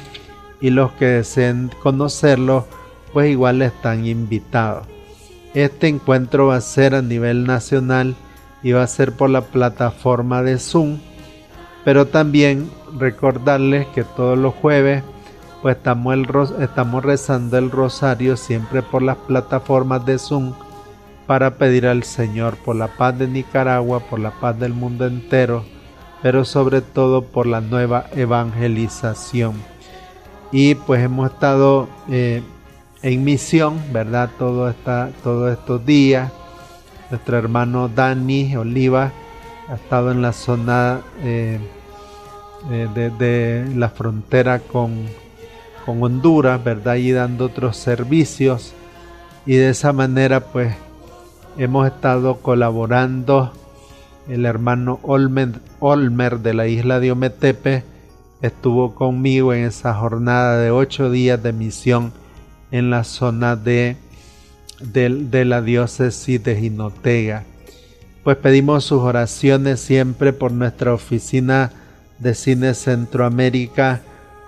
y 0.60 0.70
los 0.70 0.92
que 0.92 1.06
deseen 1.06 1.70
conocerlo, 1.82 2.66
pues 3.12 3.30
igual 3.30 3.62
están 3.62 4.06
invitados. 4.06 4.86
Este 5.54 5.88
encuentro 5.88 6.48
va 6.48 6.56
a 6.56 6.60
ser 6.60 6.94
a 6.94 7.02
nivel 7.02 7.44
nacional 7.44 8.14
y 8.62 8.72
va 8.72 8.82
a 8.82 8.86
ser 8.86 9.12
por 9.12 9.30
la 9.30 9.42
plataforma 9.42 10.42
de 10.42 10.58
Zoom, 10.58 10.98
pero 11.84 12.06
también 12.06 12.70
recordarles 12.98 13.86
que 13.88 14.04
todos 14.04 14.38
los 14.38 14.54
jueves 14.54 15.02
pues 15.62 15.76
estamos, 15.76 16.16
estamos 16.60 17.04
rezando 17.04 17.58
el 17.58 17.70
rosario 17.70 18.36
siempre 18.36 18.82
por 18.82 19.02
las 19.02 19.16
plataformas 19.16 20.04
de 20.04 20.18
Zoom 20.18 20.52
para 21.26 21.56
pedir 21.56 21.86
al 21.86 22.04
Señor 22.04 22.56
por 22.56 22.76
la 22.76 22.88
paz 22.88 23.18
de 23.18 23.26
Nicaragua, 23.26 24.00
por 24.00 24.20
la 24.20 24.30
paz 24.30 24.58
del 24.58 24.74
mundo 24.74 25.06
entero, 25.06 25.64
pero 26.22 26.44
sobre 26.44 26.82
todo 26.82 27.22
por 27.22 27.46
la 27.46 27.60
nueva 27.60 28.06
evangelización. 28.14 29.54
Y 30.52 30.76
pues 30.76 31.02
hemos 31.02 31.32
estado 31.32 31.88
eh, 32.08 32.42
en 33.06 33.22
misión, 33.22 33.80
¿verdad? 33.92 34.30
Todo 34.36 34.68
esta, 34.68 35.10
todos 35.22 35.52
estos 35.52 35.86
días. 35.86 36.32
Nuestro 37.08 37.38
hermano 37.38 37.88
Dani 37.88 38.56
Oliva 38.56 39.12
ha 39.68 39.74
estado 39.76 40.10
en 40.10 40.22
la 40.22 40.32
zona 40.32 41.02
eh, 41.22 41.60
eh, 42.68 42.88
de, 43.16 43.76
la 43.76 43.90
frontera 43.90 44.58
con, 44.58 45.06
con 45.84 46.02
Honduras, 46.02 46.62
¿verdad? 46.64 46.96
Y 46.96 47.12
dando 47.12 47.44
otros 47.44 47.76
servicios. 47.76 48.72
Y 49.46 49.54
de 49.54 49.70
esa 49.70 49.92
manera, 49.92 50.40
pues, 50.40 50.74
hemos 51.58 51.86
estado 51.86 52.38
colaborando. 52.38 53.52
El 54.28 54.46
hermano 54.46 54.98
Olmer, 55.04 55.60
Olmer 55.78 56.40
de 56.40 56.54
la 56.54 56.66
isla 56.66 56.98
de 56.98 57.12
Ometepe 57.12 57.84
estuvo 58.42 58.96
conmigo 58.96 59.54
en 59.54 59.66
esa 59.66 59.94
jornada 59.94 60.58
de 60.58 60.72
ocho 60.72 61.08
días 61.08 61.40
de 61.40 61.52
misión 61.52 62.12
en 62.70 62.90
la 62.90 63.04
zona 63.04 63.56
de, 63.56 63.96
de, 64.80 65.44
la 65.44 65.62
diócesis 65.62 66.42
de 66.42 66.56
Jinotega. 66.56 67.44
Pues 68.24 68.36
pedimos 68.36 68.84
sus 68.84 69.02
oraciones 69.02 69.80
siempre 69.80 70.32
por 70.32 70.52
nuestra 70.52 70.92
oficina 70.92 71.72
de 72.18 72.34
cine 72.34 72.74
Centroamérica 72.74 74.02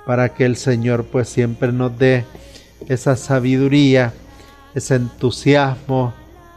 para 0.06 0.30
que 0.30 0.44
el 0.44 0.56
Señor 0.56 1.04
pues 1.04 1.28
siempre 1.28 1.70
nos 1.72 1.96
dé 1.98 2.24
esa 2.88 3.14
sabiduría, 3.14 4.12
ese 4.74 4.96
entusiasmo 4.96 6.14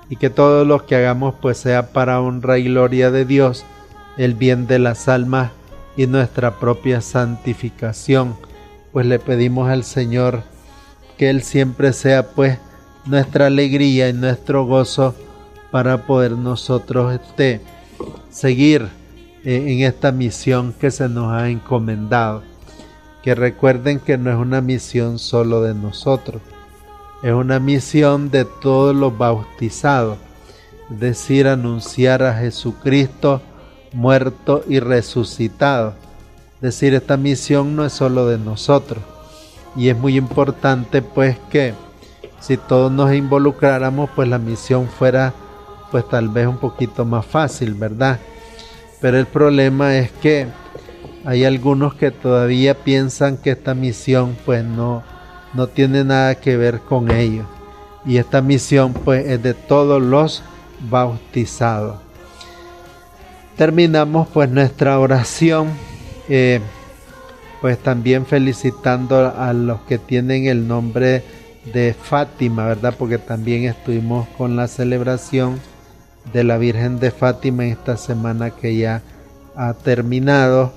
y 0.10 0.16
que 0.16 0.30
todo 0.30 0.66
lo 0.66 0.86
que 0.86 0.96
hagamos 0.96 1.36
pues 1.42 1.58
sea 1.58 1.94
para 1.94 2.22
honra 2.22 2.58
y 2.58 2.66
gloria 2.66 3.12
de 3.12 3.26
Dios, 3.26 3.66
el 4.18 4.34
bien 4.34 4.68
de 4.68 4.80
las 4.80 5.08
almas 5.08 5.52
y 5.96 6.08
nuestra 6.08 6.60
propia 6.60 7.02
santificación. 7.02 8.36
Pues 8.92 9.06
le 9.06 9.20
pedimos 9.20 9.70
al 9.70 9.84
Señor 9.84 10.44
que 11.22 11.30
Él 11.30 11.44
siempre 11.44 11.94
sea 11.94 12.32
pues 12.32 12.58
nuestra 13.06 13.46
alegría 13.46 14.10
y 14.10 14.14
nuestro 14.14 14.66
gozo 14.66 15.14
para 15.70 16.08
poder 16.08 16.32
nosotros 16.32 17.14
este, 17.14 17.62
seguir 18.32 18.90
eh, 19.44 19.66
en 19.68 19.82
esta 19.82 20.12
misión 20.12 20.74
que 20.74 20.90
se 20.90 21.08
nos 21.10 21.32
ha 21.32 21.50
encomendado. 21.50 22.42
Que 23.22 23.36
recuerden 23.36 24.00
que 24.00 24.18
no 24.18 24.32
es 24.32 24.36
una 24.36 24.62
misión 24.62 25.20
solo 25.20 25.62
de 25.62 25.76
nosotros, 25.76 26.42
es 27.22 27.34
una 27.34 27.60
misión 27.60 28.32
de 28.32 28.44
todos 28.44 28.96
los 28.96 29.16
bautizados, 29.16 30.18
es 30.90 31.00
decir, 31.00 31.48
anunciar 31.48 32.24
a 32.24 32.34
Jesucristo 32.34 33.44
muerto 33.94 34.64
y 34.68 34.80
resucitado. 34.80 35.94
Es 36.56 36.62
decir, 36.62 36.96
esta 36.96 37.16
misión 37.16 37.76
no 37.76 37.86
es 37.86 37.94
solo 37.94 38.26
de 38.26 38.40
nosotros, 38.40 39.04
y 39.76 39.90
es 39.90 39.98
muy 39.98 40.18
importante 40.18 41.02
pues 41.02 41.38
que 41.50 41.74
si 42.40 42.58
todos 42.58 42.92
nos 42.92 43.14
involucráramos 43.14 44.10
pues 44.16 44.28
la 44.28 44.38
misión 44.38 44.88
fuera 44.88 45.34
pues 45.92 46.08
tal 46.08 46.30
vez 46.30 46.48
un 46.48 46.58
poquito 46.58 47.06
más 47.06 47.26
fácil, 47.26 47.74
¿verdad? 47.74 48.20
Pero 49.02 49.18
el 49.18 49.26
problema 49.26 49.96
es 49.98 50.12
que 50.12 50.48
hay 51.26 51.44
algunos 51.44 51.94
que 51.96 52.12
todavía 52.12 52.76
piensan 52.76 53.38
que 53.38 53.52
esta 53.52 53.74
misión 53.74 54.38
pues 54.46 54.64
no, 54.64 55.04
no 55.54 55.68
tiene 55.68 56.04
nada 56.04 56.36
que 56.36 56.58
ver 56.58 56.80
con 56.80 57.12
ellos. 57.12 57.46
Y 58.06 58.18
esta 58.18 58.42
misión 58.42 58.94
pues 58.94 59.28
es 59.28 59.44
de 59.44 59.54
todos 59.54 60.02
los 60.02 60.44
bautizados. 60.90 61.98
Terminamos 63.58 64.28
pues 64.34 64.50
nuestra 64.50 64.98
oración. 64.98 65.70
Eh, 66.30 66.62
pues 67.62 67.78
también 67.78 68.26
felicitando 68.26 69.34
a 69.38 69.54
los 69.54 69.82
que 69.82 70.00
tienen 70.00 70.46
el 70.46 70.68
nombre 70.68 71.24
de 71.72 71.94
Fátima, 71.94 72.66
¿verdad? 72.66 72.96
Porque 72.98 73.20
también 73.20 73.66
estuvimos 73.66 74.28
con 74.30 74.56
la 74.56 74.68
celebración 74.68 75.60
de 76.34 76.44
la 76.44 76.58
Virgen 76.58 77.00
de 77.00 77.12
Fátima 77.12 77.66
en 77.66 77.74
esta 77.74 77.98
semana 77.98 78.50
que 78.50 78.76
ya 78.76 79.04
ha 79.56 79.76
terminado. 79.76 80.74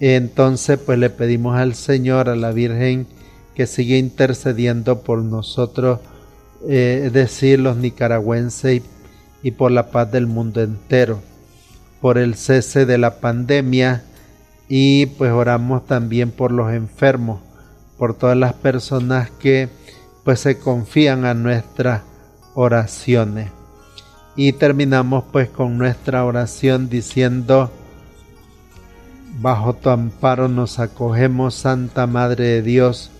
Entonces, 0.00 0.80
pues 0.84 0.98
le 0.98 1.10
pedimos 1.10 1.56
al 1.56 1.74
Señor, 1.74 2.28
a 2.28 2.34
la 2.34 2.50
Virgen, 2.50 3.06
que 3.54 3.68
siga 3.68 3.96
intercediendo 3.96 5.02
por 5.02 5.22
nosotros, 5.22 6.00
eh, 6.68 7.02
es 7.06 7.12
decir, 7.12 7.60
los 7.60 7.76
nicaragüenses 7.76 8.82
y, 8.82 8.82
y 9.46 9.52
por 9.52 9.70
la 9.70 9.90
paz 9.90 10.10
del 10.10 10.26
mundo 10.26 10.60
entero, 10.60 11.20
por 12.00 12.18
el 12.18 12.34
cese 12.34 12.84
de 12.84 12.98
la 12.98 13.20
pandemia 13.20 14.02
y 14.72 15.06
pues 15.06 15.32
oramos 15.32 15.84
también 15.84 16.30
por 16.30 16.52
los 16.52 16.72
enfermos, 16.72 17.40
por 17.98 18.14
todas 18.14 18.36
las 18.36 18.52
personas 18.52 19.28
que 19.28 19.68
pues 20.24 20.38
se 20.38 20.60
confían 20.60 21.24
a 21.24 21.34
nuestras 21.34 22.02
oraciones. 22.54 23.50
Y 24.36 24.52
terminamos 24.52 25.24
pues 25.32 25.48
con 25.48 25.76
nuestra 25.76 26.24
oración 26.24 26.88
diciendo, 26.88 27.68
bajo 29.40 29.74
tu 29.74 29.90
amparo 29.90 30.46
nos 30.46 30.78
acogemos, 30.78 31.56
Santa 31.56 32.06
Madre 32.06 32.44
de 32.44 32.62
Dios, 32.62 33.10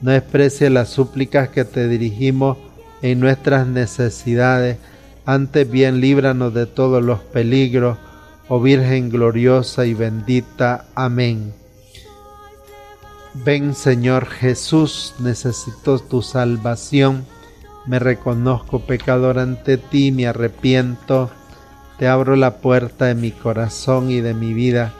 no 0.00 0.12
desprecie 0.12 0.70
las 0.70 0.88
súplicas 0.88 1.50
que 1.50 1.66
te 1.66 1.88
dirigimos 1.88 2.56
en 3.02 3.20
nuestras 3.20 3.66
necesidades, 3.66 4.78
antes 5.26 5.70
bien 5.70 6.00
líbranos 6.00 6.54
de 6.54 6.64
todos 6.64 7.04
los 7.04 7.20
peligros, 7.20 7.98
oh 8.48 8.60
Virgen 8.60 9.10
gloriosa 9.10 9.86
y 9.86 9.94
bendita. 9.94 10.86
Amén. 10.94 11.52
Ven 13.44 13.74
Señor 13.74 14.26
Jesús, 14.26 15.14
necesito 15.18 15.98
tu 15.98 16.22
salvación. 16.22 17.26
Me 17.86 17.98
reconozco 17.98 18.80
pecador 18.80 19.38
ante 19.38 19.78
ti, 19.78 20.10
me 20.10 20.26
arrepiento. 20.26 21.30
Te 21.98 22.08
abro 22.08 22.34
la 22.36 22.58
puerta 22.58 23.06
de 23.06 23.14
mi 23.14 23.30
corazón 23.30 24.10
y 24.10 24.20
de 24.20 24.34
mi 24.34 24.54
vida. 24.54 24.92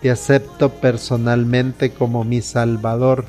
Te 0.00 0.10
acepto 0.10 0.70
personalmente 0.70 1.92
como 1.92 2.24
mi 2.24 2.42
Salvador. 2.42 3.24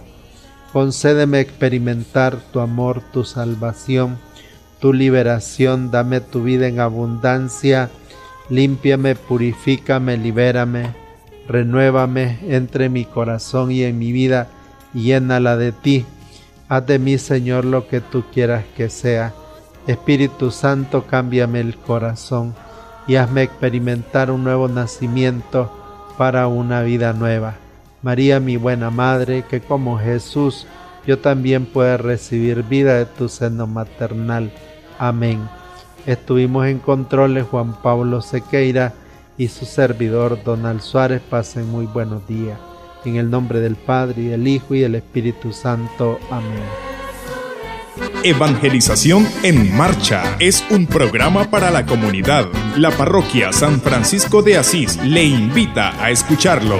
Concédeme 0.73 1.39
experimentar 1.39 2.37
tu 2.51 2.59
amor, 2.59 3.01
tu 3.13 3.23
salvación, 3.23 4.17
tu 4.79 4.91
liberación. 4.91 5.91
Dame 5.91 6.19
tu 6.19 6.43
vida 6.43 6.67
en 6.67 6.79
abundancia. 6.79 7.89
Límpiame, 8.49 9.15
purifícame, 9.15 10.17
libérame. 10.17 10.93
Renuévame 11.47 12.39
entre 12.47 12.89
mi 12.89 13.05
corazón 13.05 13.71
y 13.71 13.83
en 13.83 13.97
mi 13.99 14.11
vida. 14.11 14.47
Llénala 14.93 15.57
de 15.57 15.71
ti. 15.71 16.05
Haz 16.69 16.85
de 16.85 16.99
mí, 16.99 17.17
Señor, 17.17 17.65
lo 17.65 17.87
que 17.87 18.01
tú 18.01 18.23
quieras 18.33 18.63
que 18.75 18.89
sea. 18.89 19.33
Espíritu 19.87 20.51
Santo, 20.51 21.05
cámbiame 21.07 21.59
el 21.59 21.75
corazón 21.75 22.55
y 23.07 23.15
hazme 23.15 23.43
experimentar 23.43 24.31
un 24.31 24.43
nuevo 24.43 24.67
nacimiento 24.67 25.71
para 26.17 26.47
una 26.47 26.81
vida 26.83 27.13
nueva. 27.13 27.55
María, 28.01 28.39
mi 28.39 28.57
buena 28.57 28.89
Madre, 28.89 29.43
que 29.49 29.61
como 29.61 29.99
Jesús 29.99 30.67
yo 31.05 31.19
también 31.19 31.65
pueda 31.65 31.97
recibir 31.97 32.63
vida 32.63 32.97
de 32.97 33.05
tu 33.05 33.27
seno 33.27 33.67
maternal. 33.67 34.51
Amén. 34.99 35.41
Estuvimos 36.05 36.67
en 36.67 36.79
controles 36.79 37.45
Juan 37.49 37.73
Pablo 37.81 38.21
Sequeira 38.21 38.93
y 39.37 39.47
su 39.47 39.65
servidor 39.65 40.43
Donald 40.43 40.81
Suárez. 40.81 41.21
Pasen 41.21 41.69
muy 41.69 41.85
buenos 41.85 42.27
días. 42.27 42.59
En 43.05 43.15
el 43.15 43.29
nombre 43.29 43.59
del 43.59 43.75
Padre 43.75 44.21
y 44.21 44.25
del 44.27 44.47
Hijo 44.47 44.75
y 44.75 44.81
del 44.81 44.95
Espíritu 44.95 45.53
Santo. 45.53 46.19
Amén. 46.29 46.63
Evangelización 48.23 49.27
en 49.43 49.75
Marcha 49.75 50.37
es 50.39 50.63
un 50.69 50.87
programa 50.87 51.49
para 51.49 51.71
la 51.71 51.85
comunidad. 51.85 52.45
La 52.77 52.91
parroquia 52.91 53.51
San 53.51 53.81
Francisco 53.81 54.41
de 54.41 54.57
Asís 54.57 54.97
le 55.03 55.23
invita 55.23 56.01
a 56.01 56.09
escucharlo. 56.09 56.79